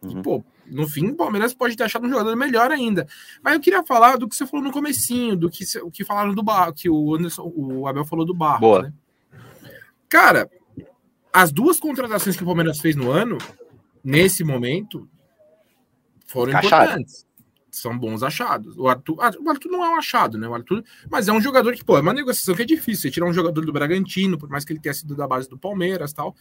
[0.00, 0.10] Uhum.
[0.10, 3.08] E, pô, no fim, o Palmeiras pode ter achado um jogador melhor ainda.
[3.42, 6.32] Mas eu queria falar do que você falou no comecinho, do que, o que falaram
[6.32, 8.60] do Barro, que o Anderson, o Abel falou do Barro.
[8.60, 8.82] Boa.
[8.82, 8.92] Né?
[10.08, 10.48] Cara,
[11.32, 13.38] as duas contratações que o Palmeiras fez no ano,
[14.02, 15.08] nesse momento,
[16.26, 16.84] foram Encaixado.
[16.84, 17.26] importantes
[17.74, 18.76] são bons achados.
[18.76, 20.48] O Arthur, ah, o Arthur não é um achado, né?
[20.48, 23.02] O Arthur, mas é um jogador que, pô, é uma negociação que é difícil.
[23.02, 25.58] Você tirar um jogador do Bragantino, por mais que ele tenha sido da base do
[25.58, 26.34] Palmeiras tal.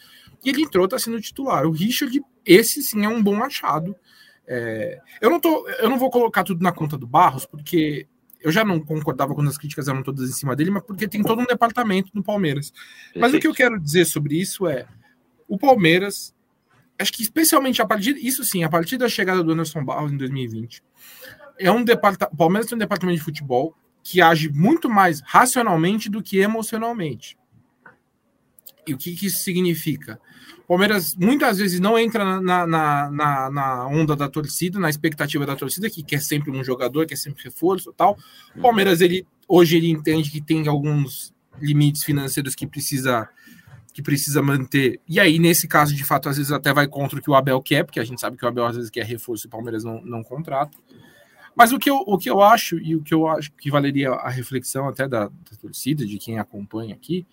[0.44, 1.66] E ele entrou, tá sendo titular.
[1.66, 3.96] O Richard, esse sim é um bom achado.
[4.48, 8.08] É, eu, não tô, eu não vou colocar tudo na conta do Barros, porque
[8.42, 11.24] eu já não concordava quando as críticas eram todas em cima dele, mas porque tem
[11.24, 12.74] todo um departamento no Palmeiras.
[13.16, 14.86] Mas o que eu quero dizer sobre isso é:
[15.48, 16.36] o Palmeiras
[17.00, 20.18] acho que especialmente a partir, isso sim, a partir da chegada do Anderson Barros em
[20.18, 20.84] 2020,
[21.60, 26.22] é um departamento, Palmeiras tem um departamento de futebol que age muito mais racionalmente do
[26.22, 27.38] que emocionalmente.
[28.86, 30.20] E o que, que isso significa?
[30.64, 35.46] O Palmeiras muitas vezes não entra na, na, na, na, onda da torcida, na expectativa
[35.46, 38.18] da torcida, que quer sempre um jogador, quer sempre reforço tal.
[38.56, 43.30] O Palmeiras, ele, hoje, ele entende que tem alguns limites financeiros que precisa
[43.94, 45.00] que precisa manter.
[45.08, 47.62] E aí, nesse caso, de fato, às vezes até vai contra o que o Abel
[47.62, 49.84] quer, porque a gente sabe que o Abel às vezes quer reforço e o Palmeiras
[49.84, 50.76] não, não contrata.
[51.56, 54.10] Mas o que, eu, o que eu acho, e o que eu acho que valeria
[54.10, 57.28] a reflexão até da, da torcida, de quem acompanha aqui,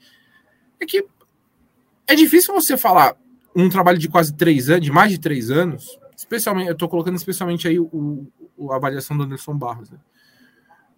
[0.79, 1.07] é que
[2.07, 3.17] é difícil você falar
[3.57, 7.17] um trabalho de quase três anos, de mais de três anos, especialmente, eu estou colocando
[7.17, 9.91] especialmente aí o, o, a avaliação do Anderson Barros.
[9.91, 9.99] Né?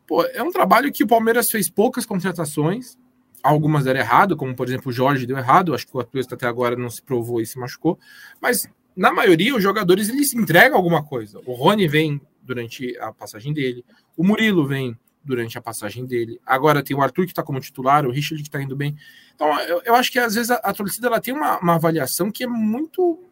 [0.07, 2.99] Pô, é um trabalho que o Palmeiras fez poucas contratações,
[3.43, 6.47] algumas deram errado, como por exemplo o Jorge deu errado, acho que o Atuesta até
[6.47, 7.99] agora não se provou e se machucou,
[8.41, 11.41] mas na maioria os jogadores eles entregam alguma coisa.
[11.47, 13.85] O Rony vem durante a passagem dele,
[14.17, 16.41] o Murilo vem durante a passagem dele.
[16.45, 18.97] Agora tem o Arthur que está como titular, o Richard que está indo bem.
[19.35, 22.31] Então eu, eu, acho que às vezes a, a torcida ela tem uma, uma, avaliação
[22.31, 23.23] que é muito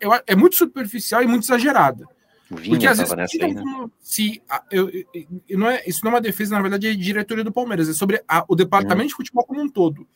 [0.00, 2.06] eu, é muito superficial e muito exagerada.
[2.48, 3.62] Porque às vezes aí, né?
[4.00, 4.90] se eu,
[5.48, 7.92] eu, não é, isso não é uma defesa, na verdade, é diretoria do Palmeiras, é
[7.92, 9.08] sobre a, o departamento uhum.
[9.08, 10.06] de futebol como um todo.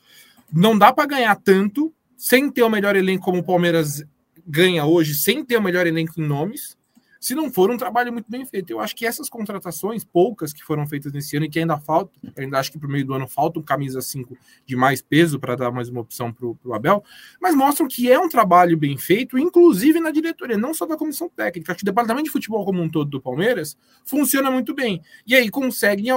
[0.51, 4.03] Não dá para ganhar tanto sem ter o melhor elenco como o Palmeiras
[4.47, 6.77] ganha hoje, sem ter o melhor elenco em nomes,
[7.23, 8.71] se não for um trabalho muito bem feito.
[8.71, 12.21] Eu acho que essas contratações, poucas que foram feitas nesse ano e que ainda faltam,
[12.37, 15.39] ainda acho que para o meio do ano falta um camisa 5 de mais peso
[15.39, 17.05] para dar mais uma opção para o Abel,
[17.41, 21.29] mas mostram que é um trabalho bem feito, inclusive na diretoria, não só da comissão
[21.29, 21.71] técnica.
[21.71, 25.01] Acho que o departamento de futebol como um todo do Palmeiras funciona muito bem.
[25.25, 26.11] E aí conseguem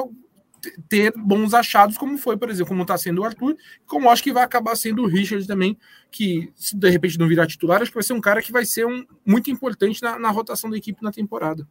[0.88, 4.34] ter bons achados, como foi, por exemplo, como está sendo o Arthur, como acho que
[4.34, 5.78] vai acabar sendo o Richard também,
[6.12, 8.66] que se de repente não virar titular, acho que vai ser um cara que vai
[8.66, 11.68] ser um, muito importante na, na rotação da equipe na temporada.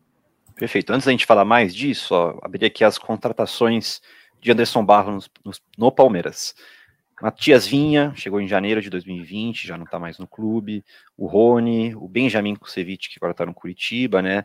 [0.55, 0.93] Perfeito.
[0.93, 4.01] Antes da gente falar mais disso, ó, abrir aqui as contratações
[4.41, 6.55] de Anderson Barros no, no, Palmeiras.
[7.21, 10.85] Matias Vinha, chegou em janeiro de 2020, já não está mais no clube.
[11.17, 14.45] O Rony, o Benjamin Kusevich, que agora está no Curitiba, né?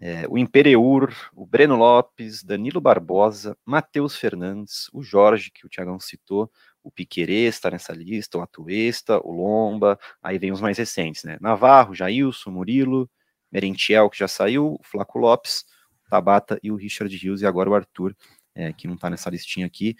[0.00, 5.98] É, o Impereur, o Breno Lopes, Danilo Barbosa, Matheus Fernandes, o Jorge, que o Tiagão
[5.98, 6.50] citou,
[6.82, 11.36] o Piquerez está nessa lista, o Atuesta, o Lomba, aí vem os mais recentes, né?
[11.40, 13.10] Navarro, Jailson, Murilo,
[13.50, 15.64] Merentiel, que já saiu, o Flaco Lopes,
[16.06, 18.14] o Tabata e o Richard Rios, e agora o Arthur,
[18.54, 19.96] é, que não está nessa listinha aqui.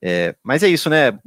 [0.00, 1.18] É, mas é isso, né?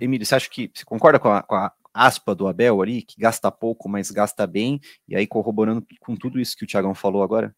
[0.00, 3.20] Emílio, você acha que você concorda com a, com a aspa do Abel ali, que
[3.20, 7.22] gasta pouco, mas gasta bem, e aí corroborando com tudo isso que o Tiagão falou
[7.22, 7.54] agora?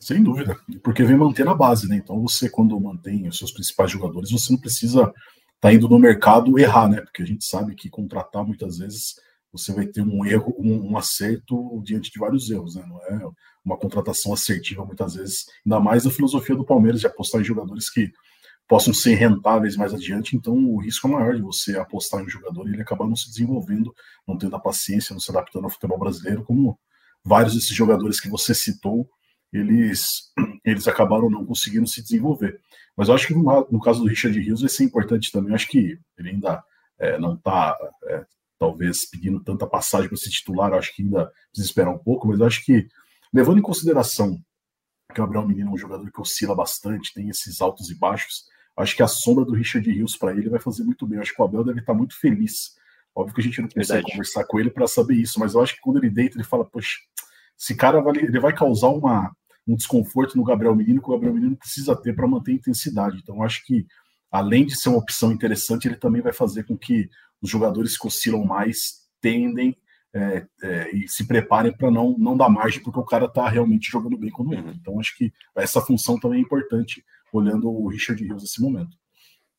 [0.00, 1.96] Sem dúvida, porque vem mantendo a base, né?
[1.96, 5.14] Então você, quando mantém os seus principais jogadores, você não precisa estar
[5.60, 7.02] tá indo no mercado errar, né?
[7.02, 9.16] Porque a gente sabe que contratar muitas vezes
[9.52, 12.84] você vai ter um erro, um, um, acerto diante de vários erros, né?
[12.88, 13.30] Não é
[13.62, 17.90] uma contratação assertiva muitas vezes, ainda mais a filosofia do Palmeiras de apostar em jogadores
[17.90, 18.10] que
[18.66, 22.28] possam ser rentáveis mais adiante, então o risco é maior de você apostar em um
[22.28, 23.92] jogador e ele acabar não se desenvolvendo,
[24.26, 26.78] não tendo a paciência, não se adaptando ao futebol brasileiro, como
[27.24, 29.10] vários desses jogadores que você citou
[29.52, 30.32] eles,
[30.64, 32.60] eles acabaram não conseguindo se desenvolver.
[32.96, 35.50] Mas eu acho que no, no caso do Richard Rios vai ser importante também.
[35.50, 36.62] Eu acho que ele ainda
[36.98, 38.26] é, não está, é,
[38.58, 40.70] talvez, pedindo tanta passagem para ser titular.
[40.70, 42.86] Eu acho que ainda precisa esperar um pouco, mas eu acho que,
[43.32, 44.38] levando em consideração
[45.14, 48.44] que o Gabriel Menino é um jogador que oscila bastante, tem esses altos e baixos,
[48.76, 51.16] acho que a sombra do Richard Rios para ele vai fazer muito bem.
[51.16, 52.76] Eu acho que o Abel deve estar muito feliz.
[53.14, 55.74] Óbvio que a gente não consegue conversar com ele para saber isso, mas eu acho
[55.74, 56.98] que quando ele deita, ele fala: Poxa,
[57.58, 59.34] esse cara vai, ele vai causar uma,
[59.66, 63.18] um desconforto no Gabriel Menino que o Gabriel Menino precisa ter para manter a intensidade.
[63.22, 63.86] Então, acho que,
[64.30, 67.08] além de ser uma opção interessante, ele também vai fazer com que
[67.40, 69.76] os jogadores que oscilam mais tendem
[70.12, 73.90] é, é, e se preparem para não, não dar margem, porque o cara está realmente
[73.90, 74.72] jogando bem quando entra.
[74.72, 78.98] Então, acho que essa função também é importante, olhando o Richard Rios nesse momento.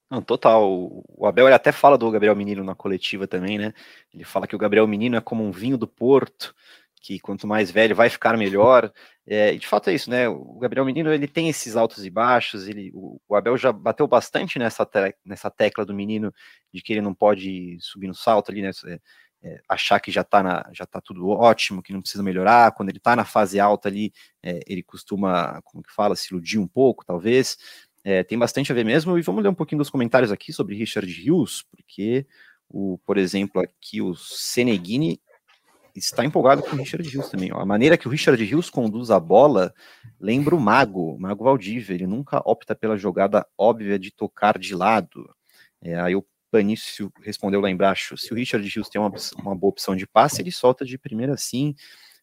[0.10, 1.06] Não, total.
[1.08, 3.74] O Abel ele até fala do Gabriel Menino na coletiva também, né?
[4.14, 6.54] Ele fala que o Gabriel Menino é como um vinho do Porto,
[7.02, 8.94] que quanto mais velho vai ficar melhor.
[9.26, 10.30] É, e de fato é isso, né?
[10.30, 12.68] O Gabriel Menino ele tem esses altos e baixos.
[12.68, 16.32] Ele, o, o Abel já bateu bastante nessa, te, nessa tecla do menino
[16.72, 18.70] de que ele não pode subir no salto ali, né?
[18.86, 19.00] É,
[19.44, 22.72] é, achar que já tá, na, já tá tudo ótimo, que não precisa melhorar.
[22.74, 26.60] Quando ele tá na fase alta ali, é, ele costuma, como que fala, se iludir
[26.60, 27.58] um pouco, talvez.
[28.04, 29.18] É, tem bastante a ver mesmo.
[29.18, 32.28] E vamos ler um pouquinho dos comentários aqui sobre Richard Hughes, porque
[32.70, 35.20] o, por exemplo, aqui o Seneghini
[35.96, 37.52] está empolgado com o Richard Rios também.
[37.54, 37.60] Ó.
[37.60, 39.74] A maneira que o Richard Rios conduz a bola
[40.20, 41.94] lembra o Mago, o Mago Valdívia.
[41.94, 45.34] Ele nunca opta pela jogada óbvia de tocar de lado.
[45.82, 49.72] É, aí o Panício respondeu lá embaixo: se o Richard Rios tem uma, uma boa
[49.72, 51.76] opção de passe, ele solta de primeira sim.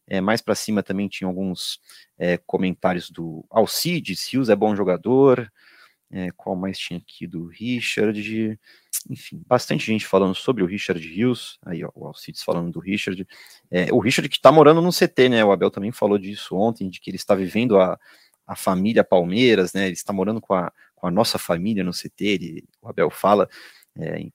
[0.07, 1.79] É, mais para cima também tinha alguns
[2.17, 5.51] é, comentários do Alcides, Rios é bom jogador.
[6.11, 8.59] É, qual mais tinha aqui do Richard?
[9.07, 11.59] Enfim, bastante gente falando sobre o Richard Rios.
[11.65, 13.27] Aí, ó, o Alcides falando do Richard.
[13.69, 15.45] É, o Richard que está morando no CT, né?
[15.45, 17.99] O Abel também falou disso ontem, de que ele está vivendo a,
[18.45, 19.85] a família Palmeiras, né?
[19.85, 22.25] Ele está morando com a, com a nossa família no CT.
[22.25, 23.47] Ele, o Abel fala.
[23.97, 24.27] É,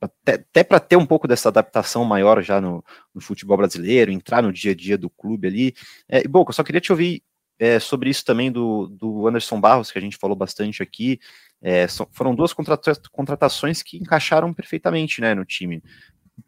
[0.00, 4.42] até, até para ter um pouco dessa adaptação maior já no, no, futebol brasileiro, entrar
[4.42, 5.74] no dia a dia do clube ali.
[6.08, 7.22] É, e, Boca, eu só queria te ouvir
[7.58, 11.18] é, sobre isso também do, do Anderson Barros, que a gente falou bastante aqui.
[11.60, 15.82] É, foram duas contrata contratações que encaixaram perfeitamente né, no time.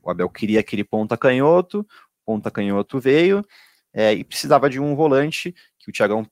[0.02, 1.86] O Abel queria aquele ponta canhoto,
[2.24, 3.44] ponta canhoto veio,
[3.92, 6.24] é, e precisava de um volante, que o Thiagão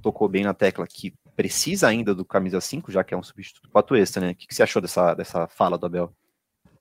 [0.00, 3.68] tocou bem na tecla, que precisa ainda do camisa 5, já que é um substituto
[3.68, 4.30] para o né?
[4.30, 6.14] O que, que você achou dessa, dessa fala do Abel?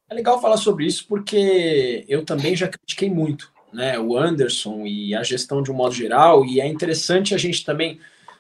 [0.07, 5.15] É legal falar sobre isso porque eu também já critiquei muito né, o Anderson e
[5.15, 7.99] a gestão de um modo geral, e é interessante a gente também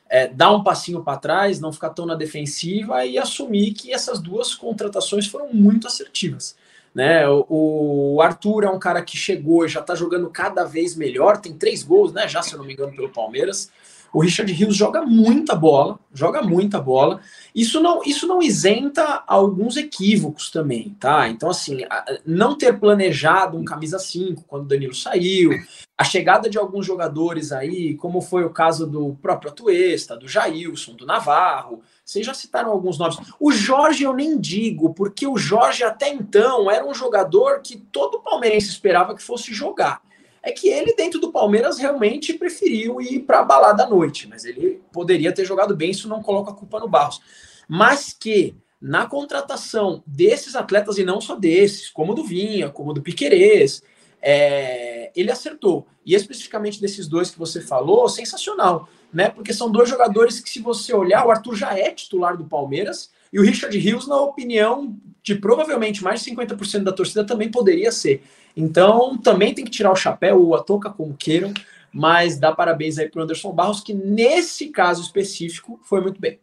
[0.09, 4.19] é, dar um passinho para trás, não ficar tão na defensiva e assumir que essas
[4.19, 6.55] duas contratações foram muito assertivas.
[6.93, 7.27] Né?
[7.29, 11.53] O, o Arthur é um cara que chegou já está jogando cada vez melhor, tem
[11.53, 12.27] três gols, né?
[12.27, 13.71] Já se eu não me engano, pelo Palmeiras.
[14.13, 17.21] O Richard Rios joga muita bola, joga muita bola.
[17.53, 21.29] Isso não, isso não isenta alguns equívocos também, tá?
[21.29, 21.79] Então, assim,
[22.25, 25.51] não ter planejado um camisa 5 quando o Danilo saiu,
[25.97, 30.93] a chegada de alguns jogadores aí, como foi o caso do próprio Atuesta, do Jailson,
[30.93, 33.17] do Navarro, vocês já citaram alguns nomes.
[33.39, 38.21] O Jorge eu nem digo, porque o Jorge até então era um jogador que todo
[38.21, 40.01] palmeirense esperava que fosse jogar
[40.41, 44.27] é que ele, dentro do Palmeiras, realmente preferiu ir para a balada à noite.
[44.27, 47.21] Mas ele poderia ter jogado bem, isso não coloca a culpa no Barros.
[47.67, 53.01] Mas que na contratação desses atletas, e não só desses, como do Vinha, como do
[53.01, 53.83] Piquerez,
[54.21, 55.85] é, ele acertou.
[56.05, 58.87] E especificamente desses dois que você falou, sensacional.
[59.13, 59.29] Né?
[59.29, 63.11] Porque são dois jogadores que, se você olhar, o Arthur já é titular do Palmeiras
[63.31, 67.91] e o Richard Rios, na opinião de provavelmente mais de 50% da torcida, também poderia
[67.91, 68.23] ser.
[68.55, 71.53] Então, também tem que tirar o chapéu, ou a touca, como queiram,
[71.91, 76.39] mas dá parabéns aí para o Anderson Barros, que nesse caso específico foi muito bem.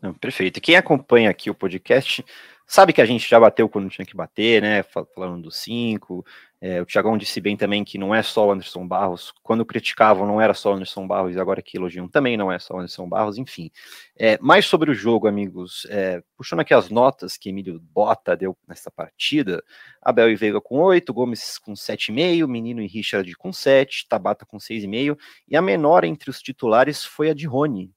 [0.00, 0.60] Não, perfeito.
[0.60, 2.24] Quem acompanha aqui o podcast
[2.66, 4.82] sabe que a gente já bateu quando tinha que bater, né?
[5.14, 6.24] Falando dos cinco,
[6.58, 9.32] é, o Tiagão disse bem também que não é só o Anderson Barros.
[9.42, 12.58] Quando criticavam, não era só o Anderson Barros, e agora que elogiam também não é
[12.58, 13.70] só o Anderson Barros, enfim.
[14.16, 15.86] É, mais sobre o jogo, amigos.
[15.90, 19.62] É, puxando aqui as notas que Emílio Bota deu nessa partida:
[20.00, 24.56] Abel e Veiga com 8, Gomes com 7,5, Menino e Richard com 7, Tabata com
[24.56, 27.92] 6,5, e a menor entre os titulares foi a de Rony.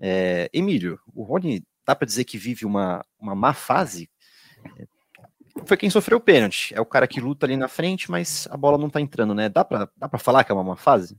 [0.00, 4.10] É, Emílio, o Rony dá para dizer que vive uma, uma má fase?
[5.64, 6.74] Foi quem sofreu o pênalti.
[6.74, 9.48] É o cara que luta ali na frente, mas a bola não tá entrando, né?
[9.48, 11.16] Dá pra, dá pra falar que é uma má fase?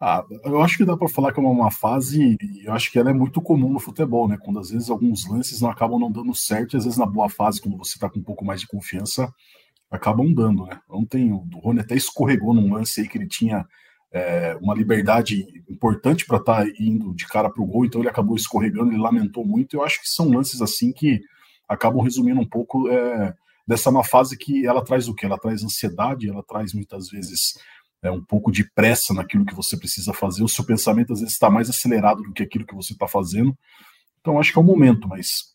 [0.00, 3.00] Ah, eu acho que dá para falar que é uma má fase, eu acho que
[3.00, 4.38] ela é muito comum no futebol, né?
[4.40, 7.28] Quando às vezes alguns lances não acabam não dando certo, e às vezes na boa
[7.28, 9.28] fase, quando você tá com um pouco mais de confiança,
[9.90, 10.78] acabam dando, né?
[10.88, 13.66] Ontem o Rony até escorregou num lance aí que ele tinha
[14.12, 18.36] é, uma liberdade importante para estar tá indo de cara pro gol, então ele acabou
[18.36, 19.76] escorregando, ele lamentou muito.
[19.76, 21.20] Eu acho que são lances assim que
[21.68, 23.34] acabam resumindo um pouco é,
[23.66, 25.26] dessa uma fase que ela traz o que?
[25.26, 27.58] Ela traz ansiedade, ela traz muitas vezes
[28.02, 31.34] é, um pouco de pressa naquilo que você precisa fazer, o seu pensamento às vezes
[31.34, 33.56] está mais acelerado do que aquilo que você está fazendo.
[34.20, 35.54] Então acho que é o momento, mas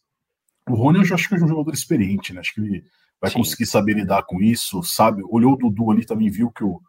[0.69, 2.39] o Rony eu já acho que é um jogador experiente, né?
[2.39, 2.83] Acho que ele
[3.19, 3.37] vai Sim.
[3.37, 5.21] conseguir saber lidar com isso, sabe?
[5.29, 6.81] Olhou o Dudu ali também, viu que o,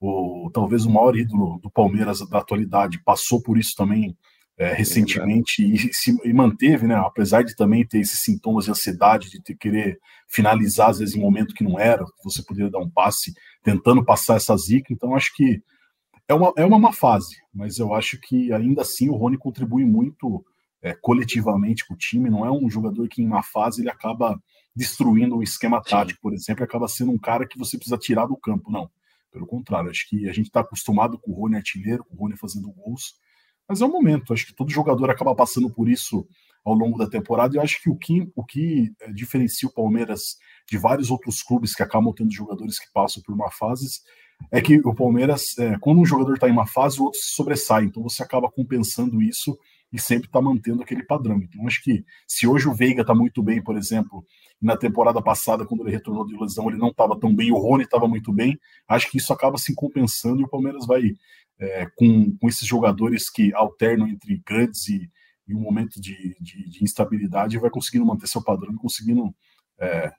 [0.00, 4.16] o talvez o maior ídolo do Palmeiras da atualidade passou por isso também
[4.56, 6.94] é, recentemente e, se, e manteve, né?
[6.94, 11.20] Apesar de também ter esses sintomas de ansiedade, de ter, querer finalizar às vezes em
[11.20, 14.92] momento que não era, você poderia dar um passe tentando passar essa zica.
[14.92, 15.60] Então acho que
[16.28, 19.84] é uma, é uma má fase, mas eu acho que ainda assim o Rony contribui
[19.84, 20.44] muito
[20.80, 22.30] é, coletivamente com o time.
[22.30, 24.40] Não é um jogador que em má fase ele acaba
[24.76, 28.36] destruindo o esquema tático, por exemplo, acaba sendo um cara que você precisa tirar do
[28.36, 28.70] campo.
[28.70, 28.90] Não,
[29.30, 32.36] pelo contrário, acho que a gente está acostumado com o Rony artilheiro, com o Rony
[32.36, 33.14] fazendo gols
[33.68, 34.32] mas é o momento.
[34.32, 36.26] Acho que todo jogador acaba passando por isso
[36.64, 37.54] ao longo da temporada.
[37.54, 41.42] E eu acho que o que, o que eh, diferencia o Palmeiras de vários outros
[41.42, 44.00] clubes que acabam tendo jogadores que passam por uma fase
[44.50, 47.34] é que o Palmeiras, é, quando um jogador está em uma fase, o outro se
[47.34, 47.84] sobressai.
[47.84, 49.56] Então você acaba compensando isso
[49.94, 51.40] e sempre está mantendo aquele padrão.
[51.40, 54.26] Então acho que se hoje o Veiga está muito bem, por exemplo,
[54.60, 57.84] na temporada passada, quando ele retornou de lesão, ele não estava tão bem, o Rony
[57.84, 61.12] estava muito bem, acho que isso acaba se compensando e o Palmeiras vai
[61.60, 65.08] é, com, com esses jogadores que alternam entre grandes e,
[65.46, 69.32] e um momento de, de, de, instabilidade, vai conseguindo manter seu padrão, conseguindo
[69.78, 70.12] é,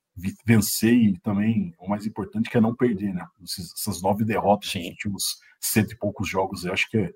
[0.45, 3.25] vencer e também o mais importante que é não perder, né?
[3.43, 7.11] Essas nove derrotas nos últimos cento e poucos jogos, eu acho que é,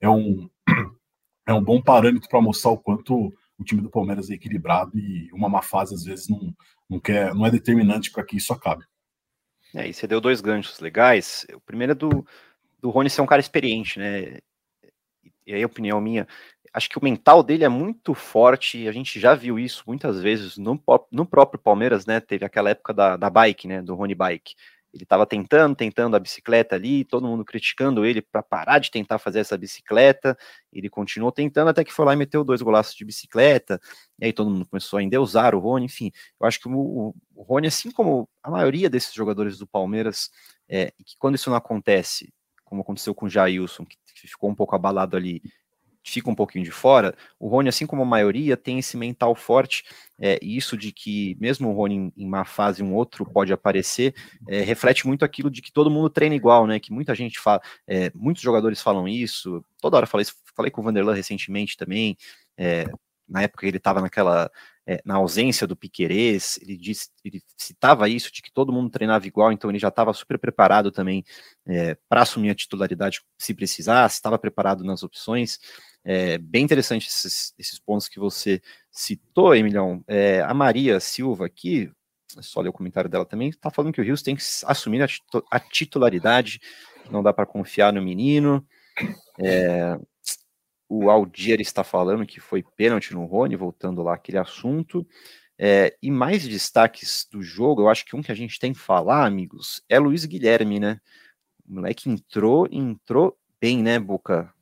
[0.00, 0.50] é um,
[1.46, 5.30] é um bom parâmetro para mostrar o quanto o time do Palmeiras é equilibrado e
[5.32, 6.54] uma má fase às vezes não,
[6.88, 8.84] não, quer, não é determinante para que isso acabe.
[9.74, 11.46] É, e você deu dois ganchos legais.
[11.54, 12.26] O primeiro é do,
[12.80, 14.38] do Rony ser um cara experiente, né?
[15.46, 16.26] E aí, a opinião minha,
[16.72, 20.56] acho que o mental dele é muito forte, a gente já viu isso muitas vezes
[20.56, 20.80] no,
[21.10, 22.20] no próprio Palmeiras, né?
[22.20, 23.82] Teve aquela época da, da bike, né?
[23.82, 24.54] Do Rony Bike.
[24.92, 29.18] Ele estava tentando, tentando a bicicleta ali, todo mundo criticando ele para parar de tentar
[29.18, 30.36] fazer essa bicicleta.
[30.72, 33.80] Ele continuou tentando até que foi lá e meteu dois golaços de bicicleta.
[34.20, 35.86] E aí todo mundo começou a endeusar o Rony.
[35.86, 36.10] Enfim,
[36.40, 40.30] eu acho que o, o Rony, assim como a maioria desses jogadores do Palmeiras,
[40.68, 42.32] é, que quando isso não acontece,
[42.64, 43.96] como aconteceu com o Jailson, que
[44.28, 45.40] ficou um pouco abalado ali
[46.02, 49.84] fica um pouquinho de fora, o Rony, assim como a maioria, tem esse mental forte,
[50.18, 54.14] é, isso de que mesmo o Rony em, em má fase, um outro pode aparecer,
[54.48, 57.60] é, reflete muito aquilo de que todo mundo treina igual, né, que muita gente fala,
[57.86, 62.16] é, muitos jogadores falam isso, toda hora falei, falei com o Vanderlan recentemente também,
[62.56, 62.86] é,
[63.28, 64.50] na época ele estava naquela
[64.90, 69.24] é, na ausência do Piquerez, ele disse, ele citava isso de que todo mundo treinava
[69.24, 71.24] igual, então ele já estava super preparado também
[71.64, 75.60] é, para assumir a titularidade se precisasse, estava preparado nas opções.
[76.04, 80.02] É, bem interessante esses, esses, pontos que você citou, Emilhão.
[80.06, 81.90] É, a Maria Silva aqui,
[82.40, 85.06] só ler o comentário dela também, está falando que o Rios tem que assumir a,
[85.50, 86.60] a titularidade,
[87.10, 88.66] não dá para confiar no menino.
[89.38, 89.98] É,
[90.88, 95.06] o Aldir está falando que foi pênalti no Rony, voltando lá aquele assunto.
[95.56, 98.78] É, e mais destaques do jogo, eu acho que um que a gente tem que
[98.78, 100.98] falar, amigos, é Luiz Guilherme, né?
[101.68, 104.52] O moleque entrou, entrou bem, né, Boca?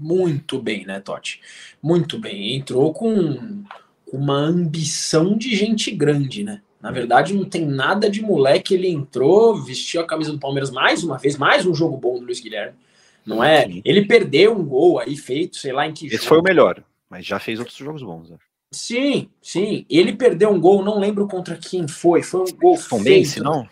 [0.00, 1.40] Muito bem, né, Totti?
[1.82, 2.56] Muito bem.
[2.56, 3.62] Entrou com
[4.10, 6.62] uma ambição de gente grande, né?
[6.80, 8.72] Na verdade, não tem nada de moleque.
[8.72, 12.24] Ele entrou, vestiu a camisa do Palmeiras mais uma vez, mais um jogo bom do
[12.24, 12.74] Luiz Guilherme.
[13.26, 13.68] Não é?
[13.84, 16.28] Ele perdeu um gol aí feito, sei lá em que Esse jogo.
[16.28, 18.32] foi o melhor, mas já fez outros jogos bons.
[18.32, 18.50] Acho.
[18.72, 19.84] Sim, sim.
[19.90, 22.22] Ele perdeu um gol, não lembro contra quem foi.
[22.22, 23.42] Foi um gol Tom feito.
[23.42, 23.68] Não?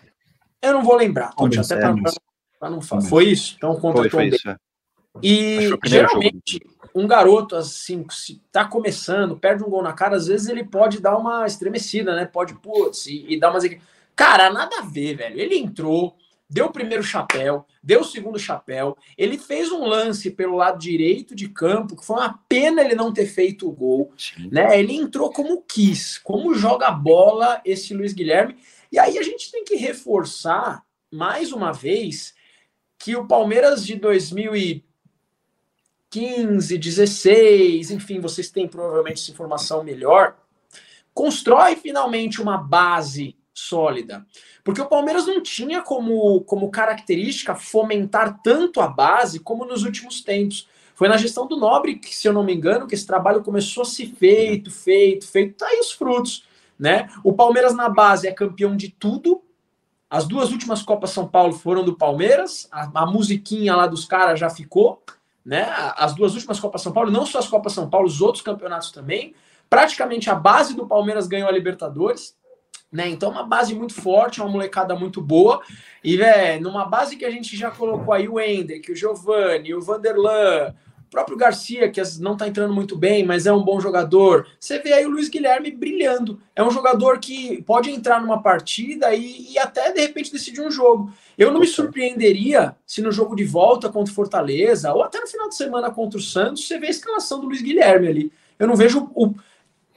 [0.61, 3.03] Eu não vou lembrar, Totti, até para é, não falar.
[3.03, 3.55] Foi isso?
[3.57, 4.57] Então contra foi, Tom foi isso, é.
[5.23, 6.91] E geralmente, jogo.
[6.95, 11.01] um garoto assim, se tá começando, perde um gol na cara, às vezes ele pode
[11.01, 12.25] dar uma estremecida, né?
[12.25, 13.65] Pode, putz, e, e dar umas.
[14.15, 15.41] Cara, nada a ver, velho.
[15.41, 16.17] Ele entrou,
[16.49, 21.35] deu o primeiro chapéu, deu o segundo chapéu, ele fez um lance pelo lado direito
[21.35, 24.13] de campo, que foi uma pena ele não ter feito o gol,
[24.51, 24.79] né?
[24.79, 28.57] Ele entrou como quis, como joga bola esse Luiz Guilherme.
[28.91, 32.35] E aí a gente tem que reforçar mais uma vez
[32.99, 34.88] que o Palmeiras de 2000 e
[36.11, 40.37] 15, 16, enfim, vocês têm provavelmente essa informação melhor,
[41.13, 44.25] constrói finalmente uma base sólida.
[44.63, 50.23] Porque o Palmeiras não tinha como, como característica fomentar tanto a base como nos últimos
[50.23, 50.69] tempos.
[50.95, 53.83] Foi na gestão do Nobre, que, se eu não me engano, que esse trabalho começou
[53.83, 56.45] a ser feito, feito, feito, tá aí os frutos.
[56.79, 57.09] Né?
[57.23, 59.43] O Palmeiras na base é campeão de tudo.
[60.09, 64.41] As duas últimas Copas São Paulo foram do Palmeiras, a, a musiquinha lá dos caras
[64.41, 65.03] já ficou
[65.49, 65.67] né?
[65.97, 68.93] As duas últimas Copas São Paulo, não só as Copas São Paulo, os outros campeonatos
[68.93, 69.35] também.
[69.71, 72.37] Praticamente a base do Palmeiras ganhou a Libertadores.
[72.93, 73.09] Né?
[73.09, 75.63] Então, uma base muito forte, uma molecada muito boa.
[76.05, 79.81] E, velho, numa base que a gente já colocou aí o Hendrick, o Giovanni, o
[79.81, 80.75] Vanderlan,
[81.09, 84.47] o próprio Garcia, que não está entrando muito bem, mas é um bom jogador.
[84.61, 86.39] Você vê aí o Luiz Guilherme brilhando.
[86.55, 90.71] É um jogador que pode entrar numa partida e, e até de repente decidir um
[90.71, 91.11] jogo.
[91.37, 95.27] Eu não me surpreenderia se no jogo de volta contra o Fortaleza, ou até no
[95.27, 98.33] final de semana contra o Santos, você vê a escalação do Luiz Guilherme ali.
[98.59, 99.35] Eu não vejo o.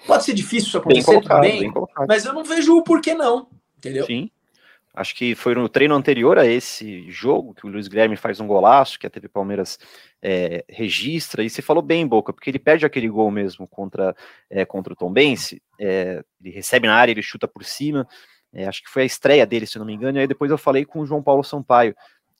[0.07, 1.73] Pode ser difícil isso acontecer bem colocado, também,
[2.07, 3.47] mas eu não vejo o porquê não.
[3.77, 4.05] Entendeu?
[4.05, 4.31] Sim.
[4.93, 8.47] Acho que foi no treino anterior a esse jogo que o Luiz Guilherme faz um
[8.47, 9.79] golaço, que a TV Palmeiras
[10.21, 14.13] é, registra, e você falou bem, Boca, porque ele perde aquele gol mesmo contra,
[14.49, 18.05] é, contra o Tom Bense, é, ele recebe na área, ele chuta por cima,
[18.53, 20.57] é, acho que foi a estreia dele, se não me engano, e aí depois eu
[20.57, 21.95] falei com o João Paulo Sampaio,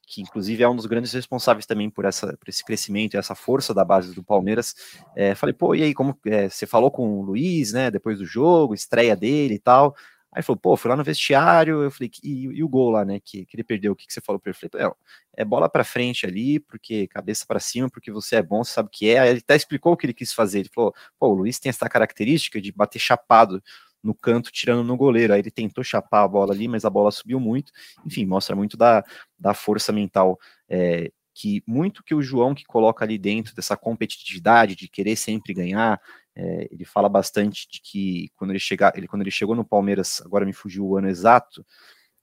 [0.06, 3.34] que inclusive é um dos grandes responsáveis também por, essa, por esse crescimento e essa
[3.34, 4.76] força da base do Palmeiras.
[5.16, 8.26] É, falei, pô, e aí, como é, você falou com o Luiz, né, depois do
[8.26, 9.95] jogo, estreia dele e tal.
[10.34, 13.19] Aí falou, pô, fui lá no vestiário, eu falei, e, e o gol lá, né,
[13.19, 14.57] que, que ele perdeu, o que, que você falou para ele?
[14.63, 14.93] Eu falei,
[15.36, 18.88] é bola para frente ali, porque cabeça para cima, porque você é bom, você sabe
[18.88, 19.19] o que é.
[19.19, 20.59] Aí ele até explicou o que ele quis fazer.
[20.59, 23.61] Ele falou, pô, o Luiz tem essa característica de bater chapado
[24.01, 25.34] no canto, tirando no goleiro.
[25.34, 27.71] Aí ele tentou chapar a bola ali, mas a bola subiu muito.
[28.05, 29.03] Enfim, mostra muito da,
[29.38, 34.75] da força mental é, que muito que o João que coloca ali dentro dessa competitividade
[34.75, 35.99] de querer sempre ganhar,
[36.36, 38.59] é, ele fala bastante de que quando ele,
[38.95, 41.65] ele, quando ele chegou no Palmeiras, agora me fugiu o ano exato,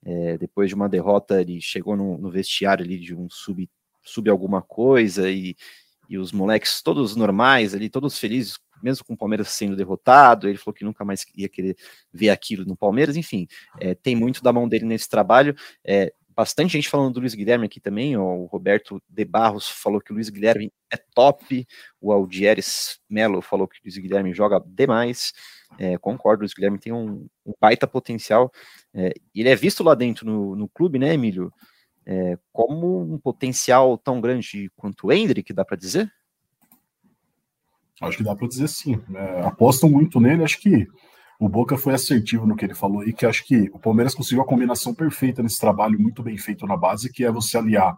[0.05, 3.69] é, depois de uma derrota, ele chegou no, no, vestiário ali de um sub,
[4.03, 5.57] sub alguma coisa e,
[6.09, 10.57] e os moleques todos normais ali, todos felizes, mesmo com o Palmeiras sendo derrotado, ele
[10.57, 11.77] falou que nunca mais ia querer
[12.13, 13.47] ver aquilo no Palmeiras, enfim,
[13.81, 15.55] é, tem muito da mão dele nesse trabalho.
[15.85, 20.01] É, bastante gente falando do Luiz Guilherme aqui também, ó, o Roberto de Barros falou
[20.01, 21.67] que o Luiz Guilherme é top,
[22.01, 25.33] o Aldieres Melo falou que o Luiz Guilherme joga demais,
[25.77, 28.53] é, concordo, o Luiz Guilherme tem um, um baita potencial,
[28.95, 31.53] é, ele é visto lá dentro no, no clube, né, Emílio,
[32.07, 36.09] é, como um potencial tão grande quanto o Hendrick, dá para dizer?
[38.01, 39.03] Acho que dá para dizer sim.
[39.13, 40.87] É, apostam muito nele, acho que
[41.39, 44.43] o Boca foi assertivo no que ele falou aí, que acho que o Palmeiras conseguiu
[44.43, 47.97] a combinação perfeita nesse trabalho muito bem feito na base, que é você aliar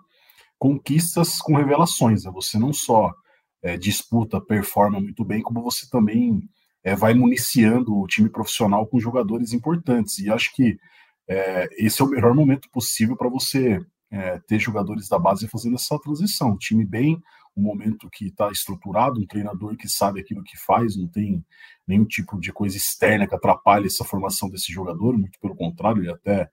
[0.59, 2.25] conquistas com revelações.
[2.25, 2.31] Né?
[2.33, 3.15] Você não só
[3.63, 6.43] é, disputa, performa muito bem, como você também
[6.85, 10.19] é, vai municiando o time profissional com jogadores importantes.
[10.19, 10.79] E acho que
[11.27, 13.81] é, esse é o melhor momento possível para você
[14.11, 16.59] é, ter jogadores da base fazendo essa transição.
[16.59, 17.19] Time bem,
[17.57, 21.45] um momento que está estruturado, um treinador que sabe aquilo que faz, não tem
[21.87, 26.13] nenhum tipo de coisa externa que atrapalhe essa formação desse jogador, muito pelo contrário, ele
[26.13, 26.49] até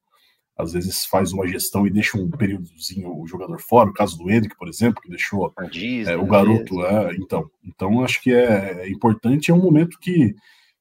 [0.57, 4.29] às vezes faz uma gestão e deixa um períodozinho o jogador fora, o caso do
[4.29, 8.81] Hendrick, por exemplo, que deixou Disney, é, o garoto, é, então, então acho que é,
[8.81, 10.35] é, importante, é um momento que,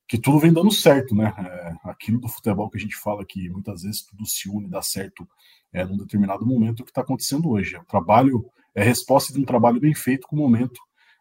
[0.08, 3.50] que tudo vem dando certo, né, é, aquilo do futebol que a gente fala que
[3.50, 5.28] muitas vezes tudo se une, dá certo
[5.74, 9.44] é, num determinado momento, o que está acontecendo hoje, é trabalho, é resposta de um
[9.44, 10.78] trabalho bem feito com o momento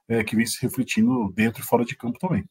[0.10, 2.44] é, que vem se refletindo dentro e fora de campo também.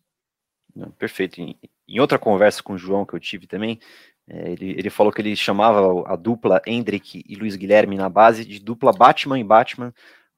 [0.99, 1.41] Perfeito.
[1.41, 3.79] Em, em, outra conversa com o João que eu tive também,
[4.27, 8.45] é, ele, ele falou que ele chamava a dupla Hendrick e Luiz Guilherme na base
[8.45, 9.95] de dupla Batman e Batman,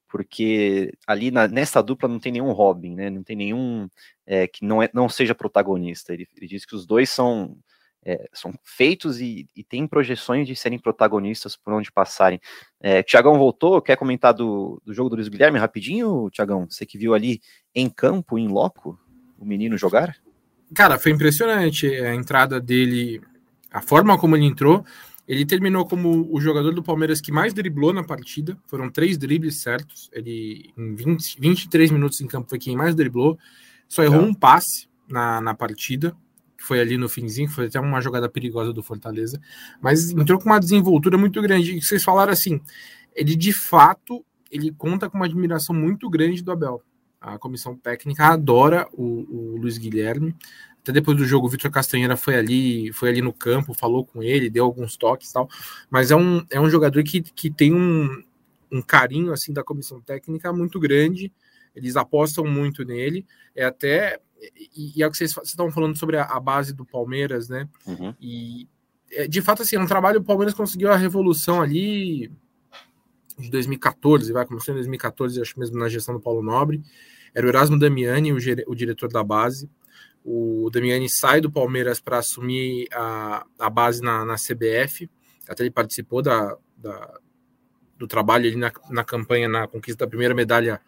[0.09, 3.09] porque ali na, nessa dupla não tem nenhum Robin, né?
[3.09, 3.89] Não tem nenhum
[4.27, 6.13] é, que não, é, não seja protagonista.
[6.13, 7.57] Ele, ele que os dois são,
[8.07, 12.41] é, são feitos e, e têm projeções de serem protagonistas por onde passarem.
[12.81, 16.67] É, Tiagão voltou, quer comentar do, do jogo do Luiz Guilherme rapidinho, Tiagão?
[16.71, 17.41] Você que viu ali
[17.75, 18.97] em campo, em loco,
[19.37, 20.17] o menino jogar?
[20.73, 23.21] Cara, foi impressionante a entrada dele,
[23.73, 24.85] a forma como ele entrou.
[25.27, 28.57] Ele terminou como o jogador do Palmeiras que mais driblou na partida.
[28.69, 30.09] Foram três dribles certos.
[30.13, 33.37] Ele, em 20, 23 minutos em campo, foi quem mais driblou.
[33.89, 34.25] Só errou é.
[34.25, 36.17] um passe na, na partida.
[36.67, 39.41] Foi ali no finzinho, foi até uma jogada perigosa do Fortaleza.
[39.81, 41.77] Mas entrou com uma desenvoltura muito grande.
[41.77, 42.61] E vocês falaram assim:
[43.15, 46.83] ele de fato ele conta com uma admiração muito grande do Abel.
[47.21, 50.35] A comissão técnica adora o, o Luiz Guilherme.
[50.81, 54.23] Até depois do jogo, o Vitor Castanheira foi ali, foi ali no campo, falou com
[54.23, 55.49] ele, deu alguns toques e tal.
[55.91, 58.23] Mas é um, é um jogador que, que tem um,
[58.71, 61.33] um carinho assim da comissão técnica muito grande.
[61.77, 63.27] Eles apostam muito nele.
[63.55, 64.19] É até.
[64.75, 67.49] E, e é o que vocês, vocês estavam falando sobre a, a, base do Palmeiras,
[67.49, 67.69] né?
[67.87, 68.15] Uhum.
[68.21, 68.67] E
[69.13, 70.21] é, de fato, assim, é um trabalho.
[70.21, 72.33] O Palmeiras conseguiu a revolução ali
[73.39, 76.83] de 2014, vai, começou em 2014, acho mesmo na gestão do Paulo Nobre.
[77.35, 79.69] Era o Erasmo Damiani, o, o diretor da base.
[80.25, 85.09] O Damiani sai do Palmeiras para assumir a, a base na, na CBF.
[85.49, 87.21] Até ele participou da, da
[87.97, 90.81] do trabalho ali na, na campanha, na conquista da primeira medalha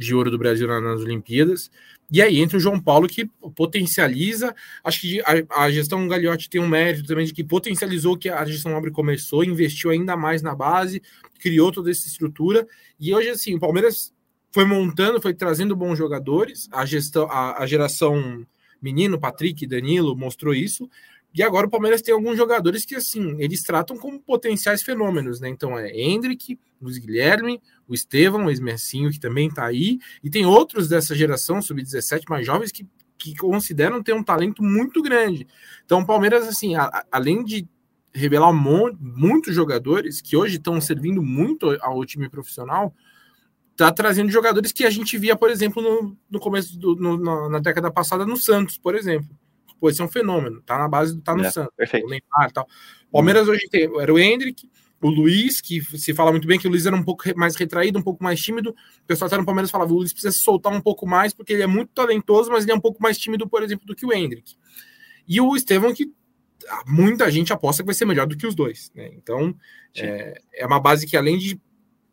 [0.00, 1.70] de ouro do Brasil nas Olimpíadas.
[2.10, 4.54] E aí entra o João Paulo que potencializa.
[4.82, 8.44] Acho que a, a gestão Gagliotti tem um mérito também de que potencializou que a
[8.46, 11.02] gestão Nobre começou, investiu ainda mais na base,
[11.38, 12.66] criou toda essa estrutura.
[12.98, 14.12] E hoje, assim, o Palmeiras
[14.50, 16.66] foi montando, foi trazendo bons jogadores.
[16.72, 18.44] A gestão, a, a geração
[18.80, 20.88] menino, Patrick, Danilo mostrou isso.
[21.32, 25.48] E agora o Palmeiras tem alguns jogadores que, assim, eles tratam como potenciais fenômenos, né?
[25.48, 30.44] Então é Hendrick, Luiz Guilherme, o Estevão, o Esmercinho, que também tá aí, e tem
[30.44, 35.46] outros dessa geração, sub-17, mais jovens, que, que consideram ter um talento muito grande.
[35.84, 37.68] Então o Palmeiras, assim, a, além de
[38.12, 42.92] revelar um muitos jogadores que hoje estão servindo muito ao time profissional,
[43.76, 47.58] tá trazendo jogadores que a gente via, por exemplo, no, no começo do, no, na
[47.60, 49.28] década passada no Santos, por exemplo.
[49.80, 51.72] Pô, esse é um fenômeno, tá na base, tá no é, Santos.
[51.76, 52.06] Perfeito.
[52.06, 52.68] O Neymar, tal.
[53.10, 54.68] Palmeiras hoje tem, era o Hendrick,
[55.02, 57.98] o Luiz, que se fala muito bem que o Luiz era um pouco mais retraído,
[57.98, 58.70] um pouco mais tímido.
[58.70, 61.54] O pessoal até no Palmeiras falava, o Luiz precisa se soltar um pouco mais, porque
[61.54, 64.04] ele é muito talentoso, mas ele é um pouco mais tímido, por exemplo, do que
[64.04, 64.54] o Hendrick.
[65.26, 66.12] E o Estevão, que
[66.86, 68.92] muita gente aposta que vai ser melhor do que os dois.
[68.94, 69.10] Né?
[69.14, 69.54] Então,
[69.96, 71.58] é, é, uma base que, além de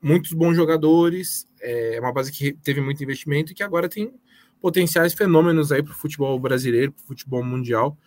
[0.01, 4.13] muitos bons jogadores, é uma base que teve muito investimento e que agora tem
[4.61, 7.97] potenciais fenômenos aí para o futebol brasileiro, para o futebol mundial.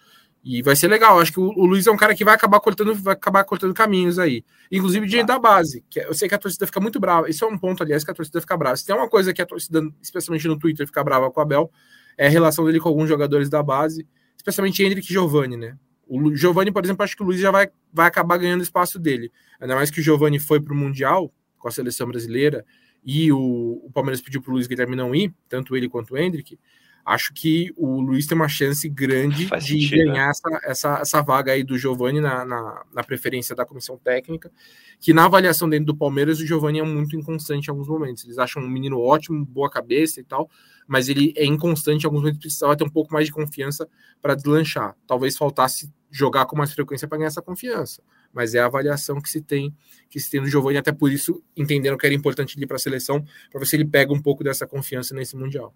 [0.43, 1.21] E vai ser legal.
[1.21, 3.75] Acho que o, o, Luiz é um cara que vai acabar cortando, vai acabar cortando
[3.75, 4.43] caminhos aí.
[4.73, 5.85] Inclusive de da base.
[5.91, 7.29] Que é, eu sei que a torcida fica muito brava.
[7.29, 8.77] Isso é um ponto, aliás, que a torcida fica brava.
[8.77, 11.71] Se tem uma coisa que a torcida, especialmente no Twitter, fica brava com o Abel,
[12.17, 15.77] é a relação dele com alguns jogadores da base, especialmente Hendrick e Giovanni, né?
[16.09, 19.31] O Giovanni, por exemplo, acho que o Luiz já vai, vai acabar ganhando espaço dele.
[19.61, 22.65] Ainda mais que o Giovanni foi para o Mundial com a seleção brasileira
[23.05, 26.19] e o, o Palmeiras pediu para o Luiz Guilherme não ir, tanto ele quanto o
[26.19, 26.59] Hendrick
[27.05, 30.31] acho que o Luiz tem uma chance grande Faz de sentido, ganhar né?
[30.31, 34.51] essa, essa, essa vaga aí do Giovani na, na, na, preferência da comissão técnica,
[34.99, 38.25] que na avaliação dentro do Palmeiras o Giovani é muito inconstante em alguns momentos.
[38.25, 40.49] Eles acham um menino ótimo, boa cabeça e tal,
[40.87, 43.89] mas ele é inconstante em alguns momentos, precisava ter um pouco mais de confiança
[44.21, 44.95] para deslanchar.
[45.07, 48.03] Talvez faltasse jogar com mais frequência para ganhar essa confiança.
[48.33, 49.75] Mas é a avaliação que se tem
[50.09, 52.81] que se tem do Giovani, até por isso entenderam que era importante ele para a
[52.81, 55.73] seleção, para ver se ele pega um pouco dessa confiança nesse Mundial.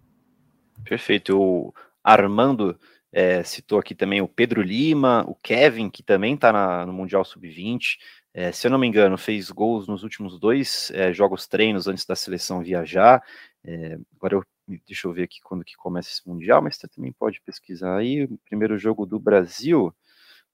[0.83, 1.39] Perfeito.
[1.39, 2.77] O Armando
[3.11, 7.97] é, citou aqui também o Pedro Lima, o Kevin, que também está no Mundial Sub-20.
[8.33, 12.05] É, se eu não me engano, fez gols nos últimos dois é, jogos treinos antes
[12.05, 13.23] da seleção viajar.
[13.63, 14.43] É, agora eu,
[14.85, 18.25] deixa eu ver aqui quando que começa esse Mundial, mas você também pode pesquisar aí.
[18.25, 19.95] O primeiro jogo do Brasil,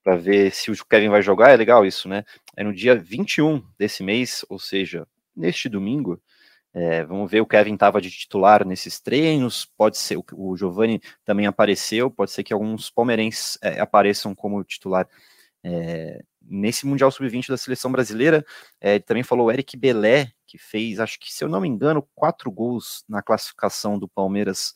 [0.03, 2.23] para ver se o Kevin vai jogar, é legal isso, né?
[2.55, 6.21] É no dia 21 desse mês, ou seja, neste domingo.
[6.73, 11.01] É, vamos ver, o Kevin estava de titular nesses treinos, pode ser, o, o Giovanni
[11.25, 15.07] também apareceu, pode ser que alguns palmeirenses é, apareçam como titular
[15.63, 18.45] é, nesse Mundial Sub-20 da seleção brasileira.
[18.79, 22.49] É, também falou Eric Belé, que fez, acho que se eu não me engano, quatro
[22.49, 24.73] gols na classificação do Palmeiras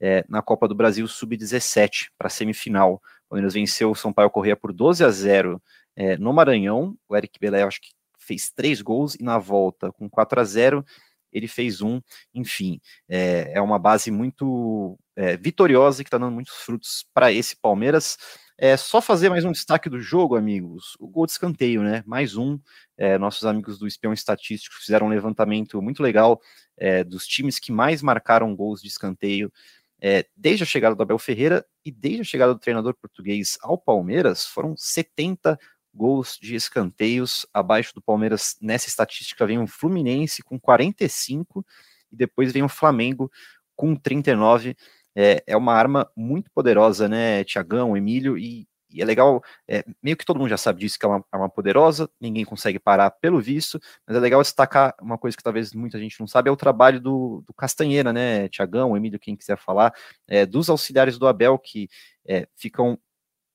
[0.00, 3.00] é, na Copa do Brasil Sub-17 para a semifinal.
[3.26, 5.62] O Palmeiras venceu o São Paulo Correia por 12 a 0
[5.94, 6.96] é, no Maranhão.
[7.08, 10.84] O Eric Belé, acho que fez três gols e na volta com 4 a 0
[11.32, 12.00] ele fez um,
[12.32, 17.54] enfim, é, é uma base muito é, vitoriosa que está dando muitos frutos para esse
[17.56, 18.16] Palmeiras.
[18.58, 20.96] É só fazer mais um destaque do jogo, amigos.
[20.98, 22.02] O gol de escanteio, né?
[22.06, 22.58] Mais um.
[22.96, 26.40] É, nossos amigos do Espião Estatístico fizeram um levantamento muito legal
[26.78, 29.52] é, dos times que mais marcaram gols de escanteio
[30.00, 33.78] é, desde a chegada do Abel Ferreira e desde a chegada do treinador português ao
[33.78, 34.46] Palmeiras.
[34.46, 35.58] Foram 70
[35.94, 37.46] gols de escanteios.
[37.52, 41.64] Abaixo do Palmeiras, nessa estatística, vem o Fluminense com 45
[42.12, 43.30] e depois vem o Flamengo
[43.74, 44.76] com 39.
[45.14, 50.16] É, é uma arma muito poderosa, né, Tiagão, Emílio, e, e é legal, é, meio
[50.16, 53.40] que todo mundo já sabe disso, que é uma arma poderosa, ninguém consegue parar pelo
[53.40, 56.56] visto, mas é legal destacar uma coisa que talvez muita gente não sabe, é o
[56.56, 59.92] trabalho do, do Castanheira, né, Tiagão, Emílio, quem quiser falar,
[60.26, 61.88] é, dos auxiliares do Abel, que
[62.26, 62.98] é, ficam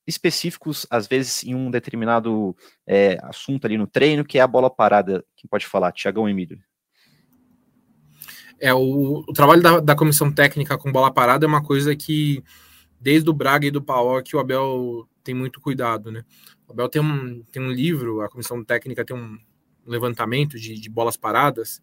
[0.08, 2.56] específicos, às vezes, em um determinado
[2.88, 5.24] é, assunto ali no treino, que é a bola parada.
[5.36, 5.92] Quem pode falar?
[5.92, 6.60] Tiagão Emílio.
[8.60, 12.44] É, o, o trabalho da, da, comissão técnica com bola parada é uma coisa que,
[13.02, 13.84] desde o Braga e do
[14.24, 16.24] que o Abel tem muito cuidado, né?
[16.68, 19.38] O Abel tem um, tem um livro, a comissão técnica tem um
[19.86, 21.82] levantamento de, de bolas paradas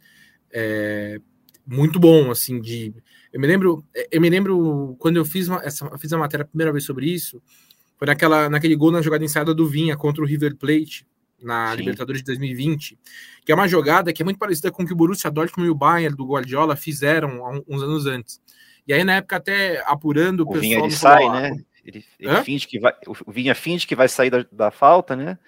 [0.50, 1.20] é,
[1.66, 2.94] muito bom, assim, de...
[3.32, 6.48] Eu me lembro, eu me lembro quando eu fiz, uma, essa, fiz a matéria a
[6.48, 7.42] primeira vez sobre isso,
[7.98, 11.06] foi naquela, naquele gol na jogada ensaiada do Vinha contra o River Plate,
[11.42, 11.78] na Sim.
[11.78, 12.98] Libertadores de 2020,
[13.44, 15.70] que é uma jogada que é muito parecida com o que o Borussia Dortmund e
[15.70, 18.40] o Bayern do Guardiola fizeram uns anos antes.
[18.88, 20.62] E aí, na época, até apurando o, o pessoal...
[20.62, 21.56] Vinha, ele sai, falou, né?
[21.84, 22.92] Ele, ele finge que vai...
[23.26, 25.38] O Vinha finge que vai sair da, da falta, né?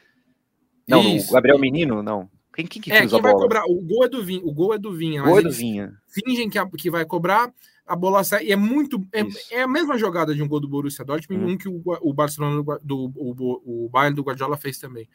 [0.87, 1.31] Não, Isso.
[1.31, 2.29] o Gabriel Menino, não.
[2.53, 3.65] Quem, quem que é, quem vai cobrar?
[3.65, 4.43] O gol é do Vinha.
[4.45, 5.23] O gol é do Vinha.
[5.23, 5.95] Gol é do Vinha.
[6.09, 7.53] Fingem que, que vai cobrar,
[7.87, 8.47] a bola sai.
[8.47, 9.07] E é muito.
[9.13, 9.23] É,
[9.53, 11.49] é, a mesma jogada de um gol do Borussia Dortmund, hum.
[11.51, 15.09] um que o, o Barcelona do o, o Bayern do Guardiola fez também.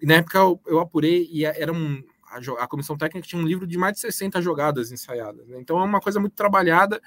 [0.00, 2.02] E na época eu, eu apurei e era um.
[2.30, 5.46] A, a, comissão técnica tinha um livro de mais de 60 jogadas ensaiadas.
[5.48, 5.58] Né?
[5.60, 7.00] Então é uma coisa muito trabalhada.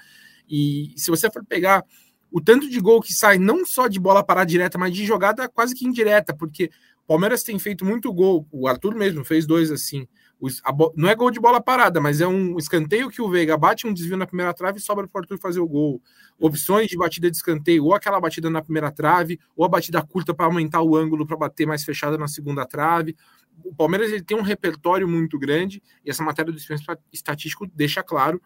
[0.48, 1.84] E se você for pegar
[2.30, 5.48] o tanto de gol que sai, não só de bola parada direta, mas de jogada
[5.48, 6.70] quase que indireta, porque
[7.04, 8.46] o Palmeiras tem feito muito gol.
[8.50, 10.06] O Arthur mesmo fez dois assim
[10.94, 13.92] não é gol de bola parada, mas é um escanteio que o Veiga bate um
[13.92, 16.00] desvio na primeira trave e sobra para o Arthur fazer o gol.
[16.38, 20.34] Opções de batida de escanteio, ou aquela batida na primeira trave, ou a batida curta
[20.34, 23.16] para aumentar o ângulo para bater mais fechada na segunda trave.
[23.64, 26.58] O Palmeiras ele tem um repertório muito grande e essa matéria do
[27.10, 28.40] estatístico deixa claro.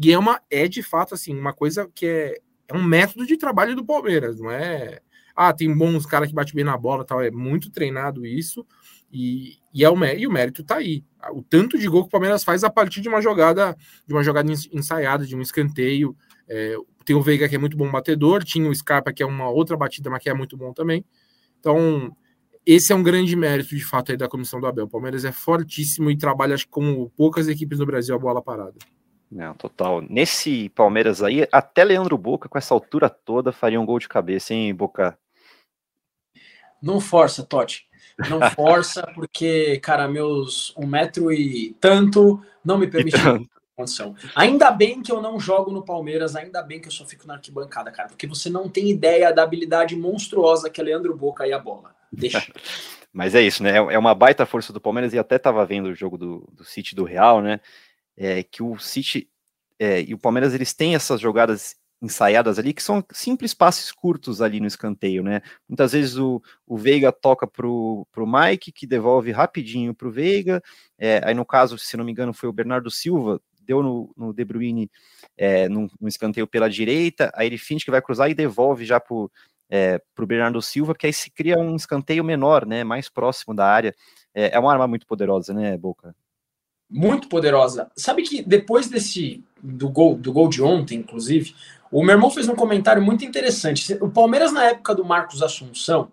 [0.00, 2.38] E é uma é de fato assim uma coisa que é,
[2.68, 5.00] é um método de trabalho do Palmeiras, não é?
[5.36, 8.64] Ah, tem bons caras que batem bem na bola, tal, é muito treinado isso.
[9.12, 11.04] E, e, é o, e o mérito está aí.
[11.32, 13.76] O tanto de gol que o Palmeiras faz a partir de uma jogada,
[14.06, 16.16] de uma jogada ensaiada, de um escanteio.
[16.48, 19.48] É, tem o Veiga que é muito bom batedor, tinha o Scarpa que é uma
[19.48, 21.04] outra batida, mas que é muito bom também.
[21.58, 22.14] Então,
[22.66, 24.86] esse é um grande mérito, de fato, aí da comissão do Abel.
[24.86, 28.74] O Palmeiras é fortíssimo e trabalha, acho, como poucas equipes no Brasil, a bola parada.
[29.30, 30.00] Não, total.
[30.02, 34.54] Nesse Palmeiras aí, até Leandro Boca, com essa altura toda, faria um gol de cabeça,
[34.54, 35.18] hein, Boca?
[36.80, 37.86] Não força, Totti.
[38.28, 43.16] Não força, porque, cara, meus um metro e tanto não me permite
[43.74, 44.14] condição.
[44.34, 47.34] Ainda bem que eu não jogo no Palmeiras, ainda bem que eu só fico na
[47.34, 51.52] arquibancada, cara, porque você não tem ideia da habilidade monstruosa que é Leandro Boca e
[51.52, 51.94] a bola.
[52.12, 52.44] Deixa.
[53.12, 53.76] Mas é isso, né?
[53.76, 56.96] É uma baita força do Palmeiras e até tava vendo o jogo do, do City
[56.96, 57.60] do Real, né?
[58.16, 59.28] É, que o City
[59.78, 64.42] é, e o Palmeiras eles têm essas jogadas ensaiadas ali, que são simples passes curtos
[64.42, 65.40] ali no escanteio, né?
[65.68, 70.62] Muitas vezes o, o Veiga toca pro, pro Mike, que devolve rapidinho pro Veiga,
[70.98, 74.32] é, aí no caso, se não me engano, foi o Bernardo Silva, deu no, no
[74.34, 74.90] De Bruyne
[75.36, 79.00] é, no, no, escanteio pela direita, aí ele finge que vai cruzar e devolve já
[79.00, 79.30] pro,
[79.70, 83.66] é, pro Bernardo Silva, porque aí se cria um escanteio menor, né, mais próximo da
[83.66, 83.94] área,
[84.34, 86.14] é, é uma arma muito poderosa, né, Boca?
[86.90, 87.90] Muito poderosa.
[87.96, 91.54] Sabe que depois desse, do gol, do gol de ontem, inclusive,
[91.90, 93.94] o meu irmão fez um comentário muito interessante.
[94.00, 96.10] O Palmeiras, na época do Marcos Assunção,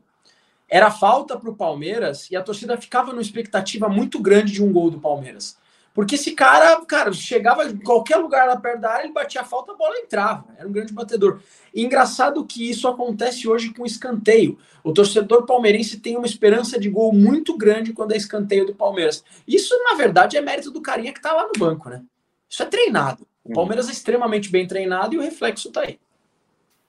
[0.70, 4.72] era falta para o Palmeiras e a torcida ficava numa expectativa muito grande de um
[4.72, 5.58] gol do Palmeiras.
[5.94, 9.46] Porque esse cara, cara, chegava em qualquer lugar lá perto da área, ele batia a
[9.46, 10.46] falta, a bola entrava.
[10.58, 11.42] Era um grande batedor.
[11.74, 14.58] E engraçado que isso acontece hoje com escanteio.
[14.84, 19.24] O torcedor palmeirense tem uma esperança de gol muito grande quando é escanteio do Palmeiras.
[19.46, 22.02] Isso, na verdade, é mérito do carinha que está lá no banco, né?
[22.50, 23.28] Isso é treinado.
[23.44, 23.54] O.
[23.54, 26.00] Palmeiras é extremamente bem treinado e o reflexo está aí.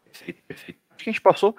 [0.05, 0.81] Perfeito, perfeito.
[0.91, 1.57] Acho que a gente passou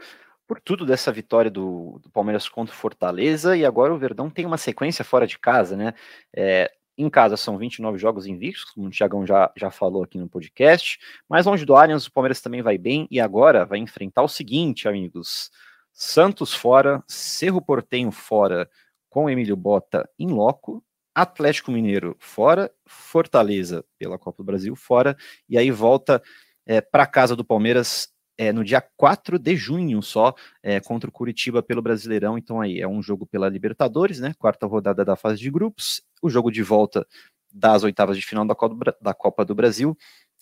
[0.47, 4.45] por tudo dessa vitória do, do, Palmeiras contra o Fortaleza e agora o Verdão tem
[4.45, 5.93] uma sequência fora de casa, né?
[6.33, 10.29] É, em casa são 29 jogos invictos, como o Thiagão já, já falou aqui no
[10.29, 14.27] podcast, mas longe do Allianz o Palmeiras também vai bem e agora vai enfrentar o
[14.27, 15.51] seguinte, amigos:
[15.91, 18.69] Santos fora, Cerro Portenho fora
[19.09, 20.83] com Emílio Bota em loco
[21.15, 25.15] Atlético Mineiro fora, Fortaleza pela Copa do Brasil fora,
[25.47, 26.21] e aí volta
[26.65, 31.13] é, para casa do Palmeiras é, no dia 4 de junho só, é, contra o
[31.13, 32.37] Curitiba pelo Brasileirão.
[32.37, 34.33] Então aí é um jogo pela Libertadores, né?
[34.37, 37.05] Quarta rodada da fase de grupos, o jogo de volta
[37.51, 39.95] das oitavas de final da Copa, da Copa do Brasil,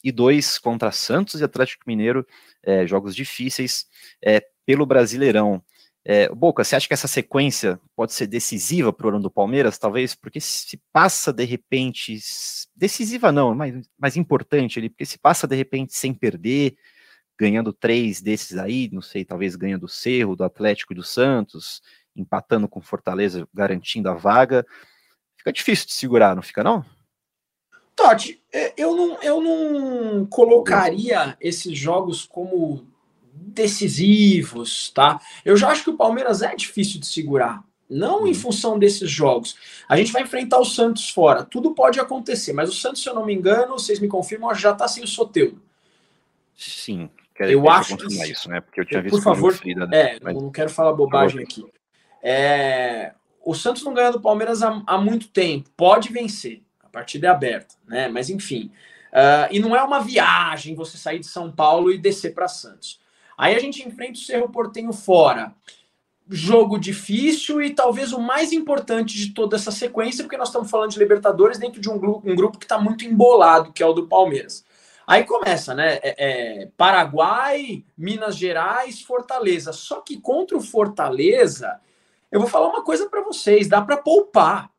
[0.04, 2.26] e dois contra Santos e Atlético Mineiro,
[2.64, 3.86] é, jogos difíceis
[4.24, 5.62] é, pelo Brasileirão.
[6.04, 9.78] É, Boca, você acha que essa sequência pode ser decisiva para o ano do Palmeiras?
[9.78, 12.18] Talvez porque se passa de repente,
[12.76, 16.76] decisiva não, mas, mas importante ali, porque se passa de repente sem perder,
[17.42, 21.82] ganhando três desses aí, não sei, talvez ganha do Cerro, do Atlético e do Santos,
[22.16, 24.64] empatando com Fortaleza, garantindo a vaga,
[25.36, 26.86] fica difícil de segurar, não fica não?
[27.96, 32.86] Totti, é, eu não, eu não colocaria esses jogos como
[33.34, 35.20] decisivos, tá?
[35.44, 37.64] Eu já acho que o Palmeiras é difícil de segurar.
[37.90, 38.36] Não em uhum.
[38.36, 39.56] função desses jogos.
[39.90, 41.44] A gente vai enfrentar o Santos fora.
[41.44, 44.74] Tudo pode acontecer, mas o Santos, se eu não me engano, vocês me confirmam, já
[44.74, 45.60] tá sem o Soteudo.
[46.56, 47.10] Sim.
[47.40, 48.62] Eu acho que isso, né?
[48.62, 50.16] Porque eu tinha visto por favor, Frida, né?
[50.16, 50.36] É, mas...
[50.36, 51.66] não quero falar bobagem aqui.
[52.22, 53.14] É,
[53.44, 55.70] o Santos não ganha do Palmeiras há, há, muito tempo.
[55.76, 56.62] Pode vencer.
[56.80, 58.08] A partida é aberta, né?
[58.08, 58.72] Mas enfim.
[59.12, 63.00] Uh, e não é uma viagem você sair de São Paulo e descer para Santos.
[63.38, 65.54] Aí a gente enfrenta o Cerro Portenho fora.
[66.30, 70.92] Jogo difícil e talvez o mais importante de toda essa sequência, porque nós estamos falando
[70.92, 73.94] de Libertadores dentro de um grupo, um grupo que está muito embolado, que é o
[73.94, 74.64] do Palmeiras.
[75.12, 76.00] Aí começa, né?
[76.02, 79.74] É, é, Paraguai, Minas Gerais, Fortaleza.
[79.74, 81.82] Só que contra o Fortaleza,
[82.32, 84.72] eu vou falar uma coisa para vocês: dá para poupar.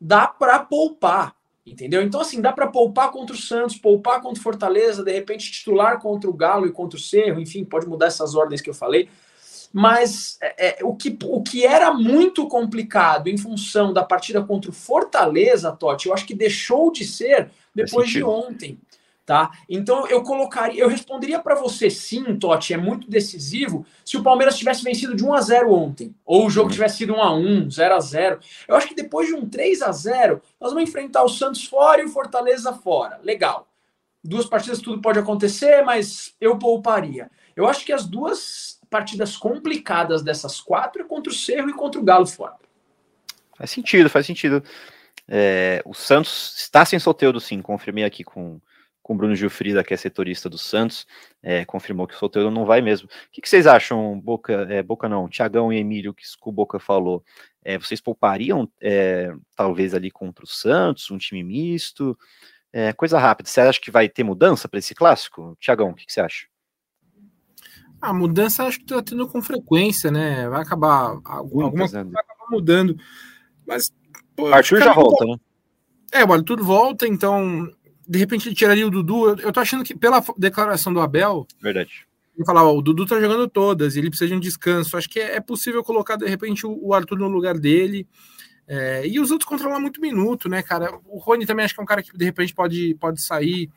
[0.00, 1.36] Dá para poupar.
[1.64, 2.02] Entendeu?
[2.02, 6.00] Então, assim, dá para poupar contra o Santos, poupar contra o Fortaleza, de repente titular
[6.00, 9.08] contra o Galo e contra o Cerro, enfim, pode mudar essas ordens que eu falei.
[9.72, 14.70] Mas é, é, o, que, o que era muito complicado em função da partida contra
[14.72, 18.80] o Fortaleza, Totti, eu acho que deixou de ser depois de ontem
[19.28, 19.50] tá?
[19.68, 24.56] Então eu colocaria, eu responderia para você sim, Totti, é muito decisivo se o Palmeiras
[24.56, 26.72] tivesse vencido de 1 a 0 ontem, ou o jogo uhum.
[26.72, 28.40] tivesse sido 1 a 1, 0 a 0.
[28.66, 32.00] Eu acho que depois de um 3 a 0, nós vamos enfrentar o Santos fora
[32.00, 33.20] e o Fortaleza fora.
[33.22, 33.68] Legal.
[34.24, 37.30] Duas partidas tudo pode acontecer, mas eu pouparia.
[37.54, 42.00] Eu acho que as duas partidas complicadas dessas quatro é contra o Cerro e contra
[42.00, 42.56] o Galo fora.
[43.58, 44.64] Faz sentido, faz sentido.
[45.28, 48.58] É, o Santos está sem solteiro, sim, confirmei aqui com
[49.08, 51.06] com o Bruno Gilfrida, que é setorista do Santos,
[51.42, 53.08] é, confirmou que o Soteldo não vai mesmo.
[53.08, 56.78] O que, que vocês acham, Boca, é, Boca não, Tiagão e Emílio, que o Boca
[56.78, 57.24] falou?
[57.64, 62.18] É, vocês poupariam, é, talvez, ali contra o Santos, um time misto?
[62.70, 65.56] É, coisa rápida, você acha que vai ter mudança para esse clássico?
[65.58, 66.46] Tiagão, o que, que, você acha?
[68.02, 70.46] A mudança acho que está tendo com frequência, né?
[70.50, 72.94] Vai acabar alguma coisa vai acabar mudando.
[73.66, 73.90] Mas.
[74.36, 75.36] Pô, Arthur já volta, né?
[76.12, 77.70] É, o Arthur volta, então
[78.08, 79.28] de repente ele tiraria o Dudu.
[79.28, 81.46] Eu, eu tô achando que, pela declaração do Abel.
[81.60, 82.06] Verdade.
[82.34, 84.96] Ele falava, o Dudu tá jogando todas, ele precisa de um descanso.
[84.96, 88.06] Acho que é, é possível colocar, de repente, o, o, Arthur no lugar dele.
[88.66, 90.98] É, e os outros controlam muito minuto, né, cara?
[91.06, 93.70] O Rony também acho que é um cara que de repente pode, pode sair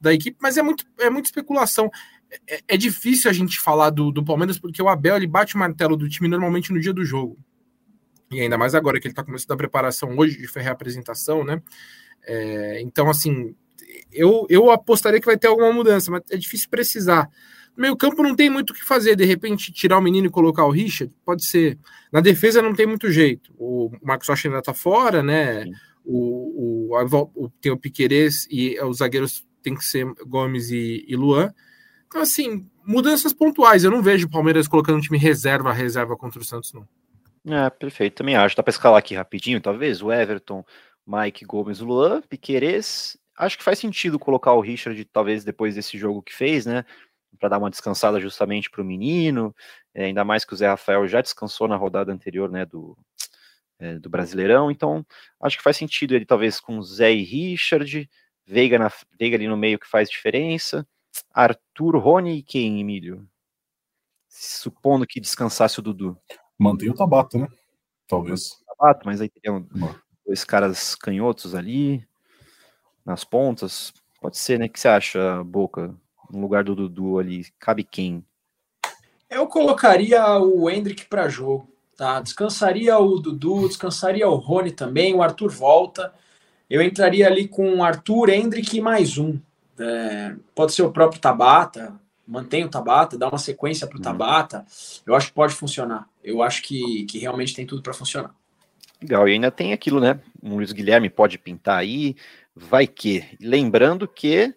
[0.00, 1.90] da equipe, mas é muito, é muita especulação.
[2.46, 5.58] É, é difícil a gente falar do, do Palmeiras porque o Abel ele bate o
[5.58, 7.38] martelo do time normalmente no dia do jogo.
[8.30, 11.44] E ainda mais agora que ele está começando a preparação hoje de ferrar a apresentação,
[11.44, 11.62] né?
[12.26, 13.54] É, então, assim,
[14.12, 17.28] eu, eu apostaria que vai ter alguma mudança, mas é difícil precisar.
[17.76, 20.30] No meio campo não tem muito o que fazer, de repente tirar o menino e
[20.30, 21.78] colocar o Richard, pode ser.
[22.12, 23.52] Na defesa não tem muito jeito.
[23.56, 25.64] O Marcos Rocha ainda tá fora, né?
[26.04, 31.14] O, o, o, tem o Piquerez e os zagueiros tem que ser Gomes e, e
[31.14, 31.52] Luan.
[32.06, 33.84] Então, assim, mudanças pontuais.
[33.84, 36.88] Eu não vejo o Palmeiras colocando um time reserva reserva contra o Santos, não.
[37.46, 38.16] É, perfeito.
[38.16, 38.56] Também acho.
[38.56, 40.02] Dá para escalar aqui rapidinho, talvez.
[40.02, 40.64] O Everton,
[41.06, 43.16] Mike Gomes, Luan, Piquerez.
[43.38, 46.84] Acho que faz sentido colocar o Richard, talvez depois desse jogo que fez, né?
[47.38, 49.54] Para dar uma descansada justamente para o menino.
[49.94, 52.66] É, ainda mais que o Zé Rafael já descansou na rodada anterior, né?
[52.66, 52.98] Do,
[53.78, 54.70] é, do Brasileirão.
[54.72, 55.06] Então,
[55.40, 58.10] acho que faz sentido ele, talvez, com Zé e Richard.
[58.44, 60.86] Veiga, na, Veiga ali no meio que faz diferença.
[61.32, 63.28] Arthur, Rony e quem, Emílio?
[64.28, 66.18] Supondo que descansasse o Dudu.
[66.58, 67.46] Mantém o Tabata, né?
[68.08, 68.58] Talvez.
[68.66, 69.66] Tabata, mas aí teriam
[70.26, 72.07] dois caras canhotos ali,
[73.08, 73.92] nas pontas.
[74.20, 74.66] Pode ser, né?
[74.66, 75.94] O que você acha, Boca?
[76.30, 78.22] No lugar do Dudu ali, cabe quem?
[79.30, 82.20] Eu colocaria o Hendrick para jogo, tá?
[82.20, 86.12] Descansaria o Dudu, descansaria o Rony também, o Arthur volta.
[86.68, 89.38] Eu entraria ali com Arthur, Hendrick e mais um.
[89.78, 94.02] É, pode ser o próprio Tabata, mantém o Tabata, dá uma sequência para o uhum.
[94.02, 94.66] Tabata.
[95.06, 96.06] Eu acho que pode funcionar.
[96.22, 98.34] Eu acho que, que realmente tem tudo para funcionar.
[99.00, 100.18] Legal, e ainda tem aquilo, né?
[100.42, 102.16] O Luiz Guilherme pode pintar aí,
[102.58, 103.24] vai que.
[103.40, 104.54] Lembrando que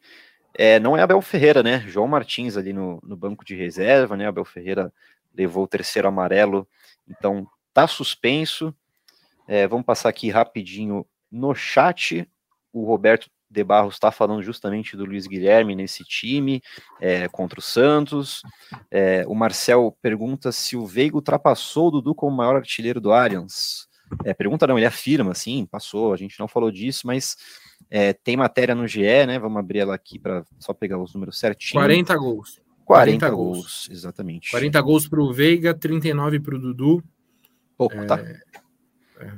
[0.58, 1.80] é, não é Abel Ferreira, né?
[1.88, 4.28] João Martins ali no, no banco de reserva, né?
[4.28, 4.92] Abel Ferreira
[5.34, 6.68] levou o terceiro amarelo,
[7.08, 8.76] então tá suspenso.
[9.48, 12.28] É, vamos passar aqui rapidinho no chat.
[12.74, 16.62] O Roberto de Barros está falando justamente do Luiz Guilherme nesse time
[17.00, 18.42] é, contra o Santos.
[18.90, 23.90] É, o Marcel pergunta se o Veiga ultrapassou o Dudu como maior artilheiro do Arians.
[24.24, 26.14] É, pergunta não, ele afirma, sim, passou.
[26.14, 27.36] A gente não falou disso, mas
[27.94, 29.38] é, tem matéria no GE, né?
[29.38, 31.82] Vamos abrir ela aqui para só pegar os números certinho.
[31.82, 32.62] 40 gols.
[32.86, 34.52] 40, 40 gols, gols, exatamente.
[34.52, 37.04] 40 gols para o Veiga, 39 para o Dudu.
[37.78, 38.16] Pouco, tá?
[38.18, 38.40] é...
[38.52, 38.62] tá?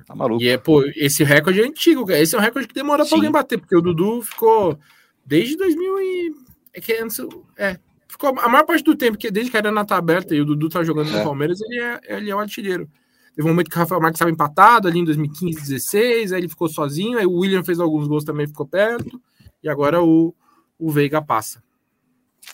[0.05, 0.41] Tá maluco.
[0.41, 2.19] E é, pô, esse recorde é antigo, cara.
[2.19, 4.79] Esse é um recorde que demora para alguém bater, porque o Dudu ficou
[5.25, 6.33] desde 2000 e.
[6.73, 7.17] É que antes.
[7.57, 7.77] É,
[8.07, 10.69] ficou a maior parte do tempo, que desde que era na aberta e o Dudu
[10.69, 11.17] tá jogando é.
[11.17, 12.89] no Palmeiras, ele é, ele é o artilheiro.
[13.35, 16.49] Teve um momento que o Rafael Marques estava empatado ali em 2015, 16, aí ele
[16.49, 19.19] ficou sozinho, aí o William fez alguns gols também, ficou perto,
[19.61, 20.35] e agora o,
[20.77, 21.63] o Veiga passa.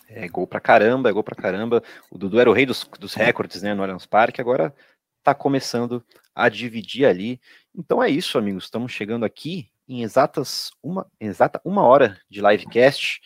[0.08, 1.82] É gol pra caramba, é gol pra caramba.
[2.10, 4.74] O Dudu era o rei dos, dos recordes, né, no Allianz Parque, agora
[5.22, 6.02] tá começando
[6.34, 7.40] a dividir ali.
[7.74, 8.64] Então é isso, amigos.
[8.64, 13.20] Estamos chegando aqui em exatas uma, exata uma hora de livecast.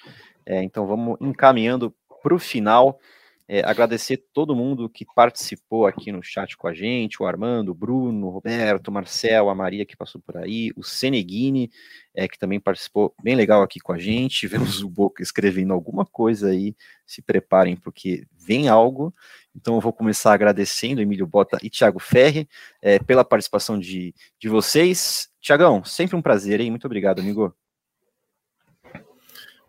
[0.47, 2.99] É, então vamos encaminhando para o final.
[3.47, 7.75] É, agradecer todo mundo que participou aqui no chat com a gente, o Armando, o
[7.75, 11.71] Bruno, o Roberto, o Marcel, a Maria que passou por aí, o Seneguini,
[12.15, 14.47] é, que também participou bem legal aqui com a gente.
[14.49, 16.75] Vemos o Boca escrevendo alguma coisa aí,
[17.07, 19.15] se preparem, porque vem algo.
[19.55, 22.49] Então eu vou começar agradecendo Emílio Bota e Thiago Ferri
[22.81, 25.29] é, pela participação de, de vocês.
[25.39, 26.71] Tiagão, sempre um prazer, hein?
[26.71, 27.55] Muito obrigado, amigo.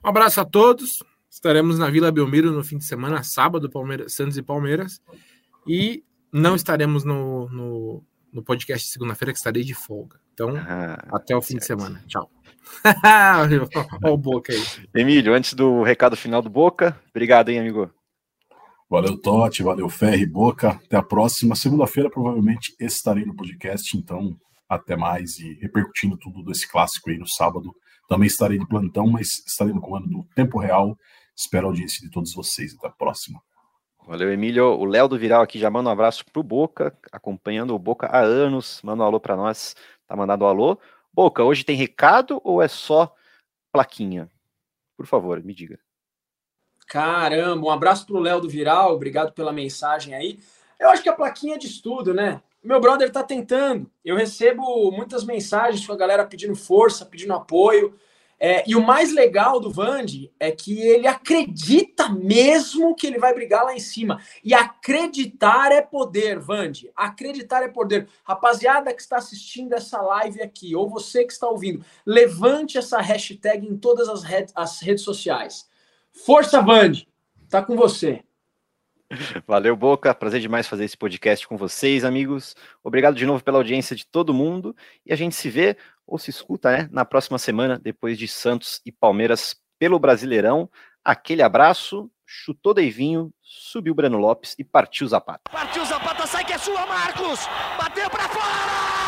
[0.02, 1.04] Um abraço a todos.
[1.36, 5.02] Estaremos na Vila Belmiro no fim de semana, sábado, Palmeiras, Santos e Palmeiras.
[5.68, 10.18] E não estaremos no, no, no podcast de segunda-feira, que estarei de folga.
[10.34, 11.60] Então, ah, até o fim certo.
[11.60, 12.04] de semana.
[12.08, 12.32] Tchau.
[14.02, 14.64] Olha o Boca aí.
[14.96, 17.92] Emílio, antes do recado final do Boca, obrigado, hein, amigo.
[18.90, 20.70] Valeu, Totti, valeu, Ferri, Boca.
[20.86, 21.54] Até a próxima.
[21.54, 24.38] Segunda-feira, provavelmente, estarei no podcast, então
[24.70, 27.76] até mais e repercutindo tudo desse clássico aí no sábado.
[28.08, 30.98] Também estarei de plantão, mas estarei no comando do Tempo Real
[31.36, 32.74] Espero a audiência de todos vocês.
[32.76, 33.42] Até a próxima.
[34.08, 34.66] Valeu, Emílio.
[34.66, 38.20] O Léo do Viral aqui já manda um abraço pro Boca, acompanhando o Boca há
[38.20, 38.80] anos.
[38.84, 39.76] Manda um alô para nós.
[40.08, 40.80] Tá mandando um alô.
[41.12, 43.14] Boca, hoje tem recado ou é só
[43.72, 44.30] plaquinha?
[44.96, 45.80] Por favor, me diga.
[46.88, 48.94] Caramba, um abraço pro Léo do Viral.
[48.94, 50.40] Obrigado pela mensagem aí.
[50.80, 52.42] Eu acho que a plaquinha é de estudo, né?
[52.64, 53.90] Meu brother tá tentando.
[54.04, 57.96] Eu recebo muitas mensagens com a galera pedindo força, pedindo apoio.
[58.40, 63.34] É, e o mais legal do Vande é que ele acredita mesmo que ele vai
[63.34, 64.22] brigar lá em cima.
[64.44, 66.92] E acreditar é poder, Vande.
[66.96, 68.08] Acreditar é poder.
[68.24, 73.66] Rapaziada que está assistindo essa live aqui, ou você que está ouvindo, levante essa hashtag
[73.66, 74.24] em todas as,
[74.54, 75.68] as redes sociais.
[76.12, 77.08] Força, Vande.
[77.50, 78.24] Tá com você.
[79.46, 80.14] Valeu, Boca.
[80.14, 82.56] Prazer demais fazer esse podcast com vocês, amigos.
[82.84, 84.76] Obrigado de novo pela audiência de todo mundo.
[85.06, 88.82] E a gente se vê ou se escuta né, na próxima semana, depois de Santos
[88.86, 90.70] e Palmeiras pelo Brasileirão.
[91.04, 95.52] Aquele abraço, chutou Deivinho, subiu Breno Lopes e partiu Zapata.
[95.52, 97.48] Partiu Zapata, sai que é sua, Marcos!
[97.78, 99.05] Bateu para fora!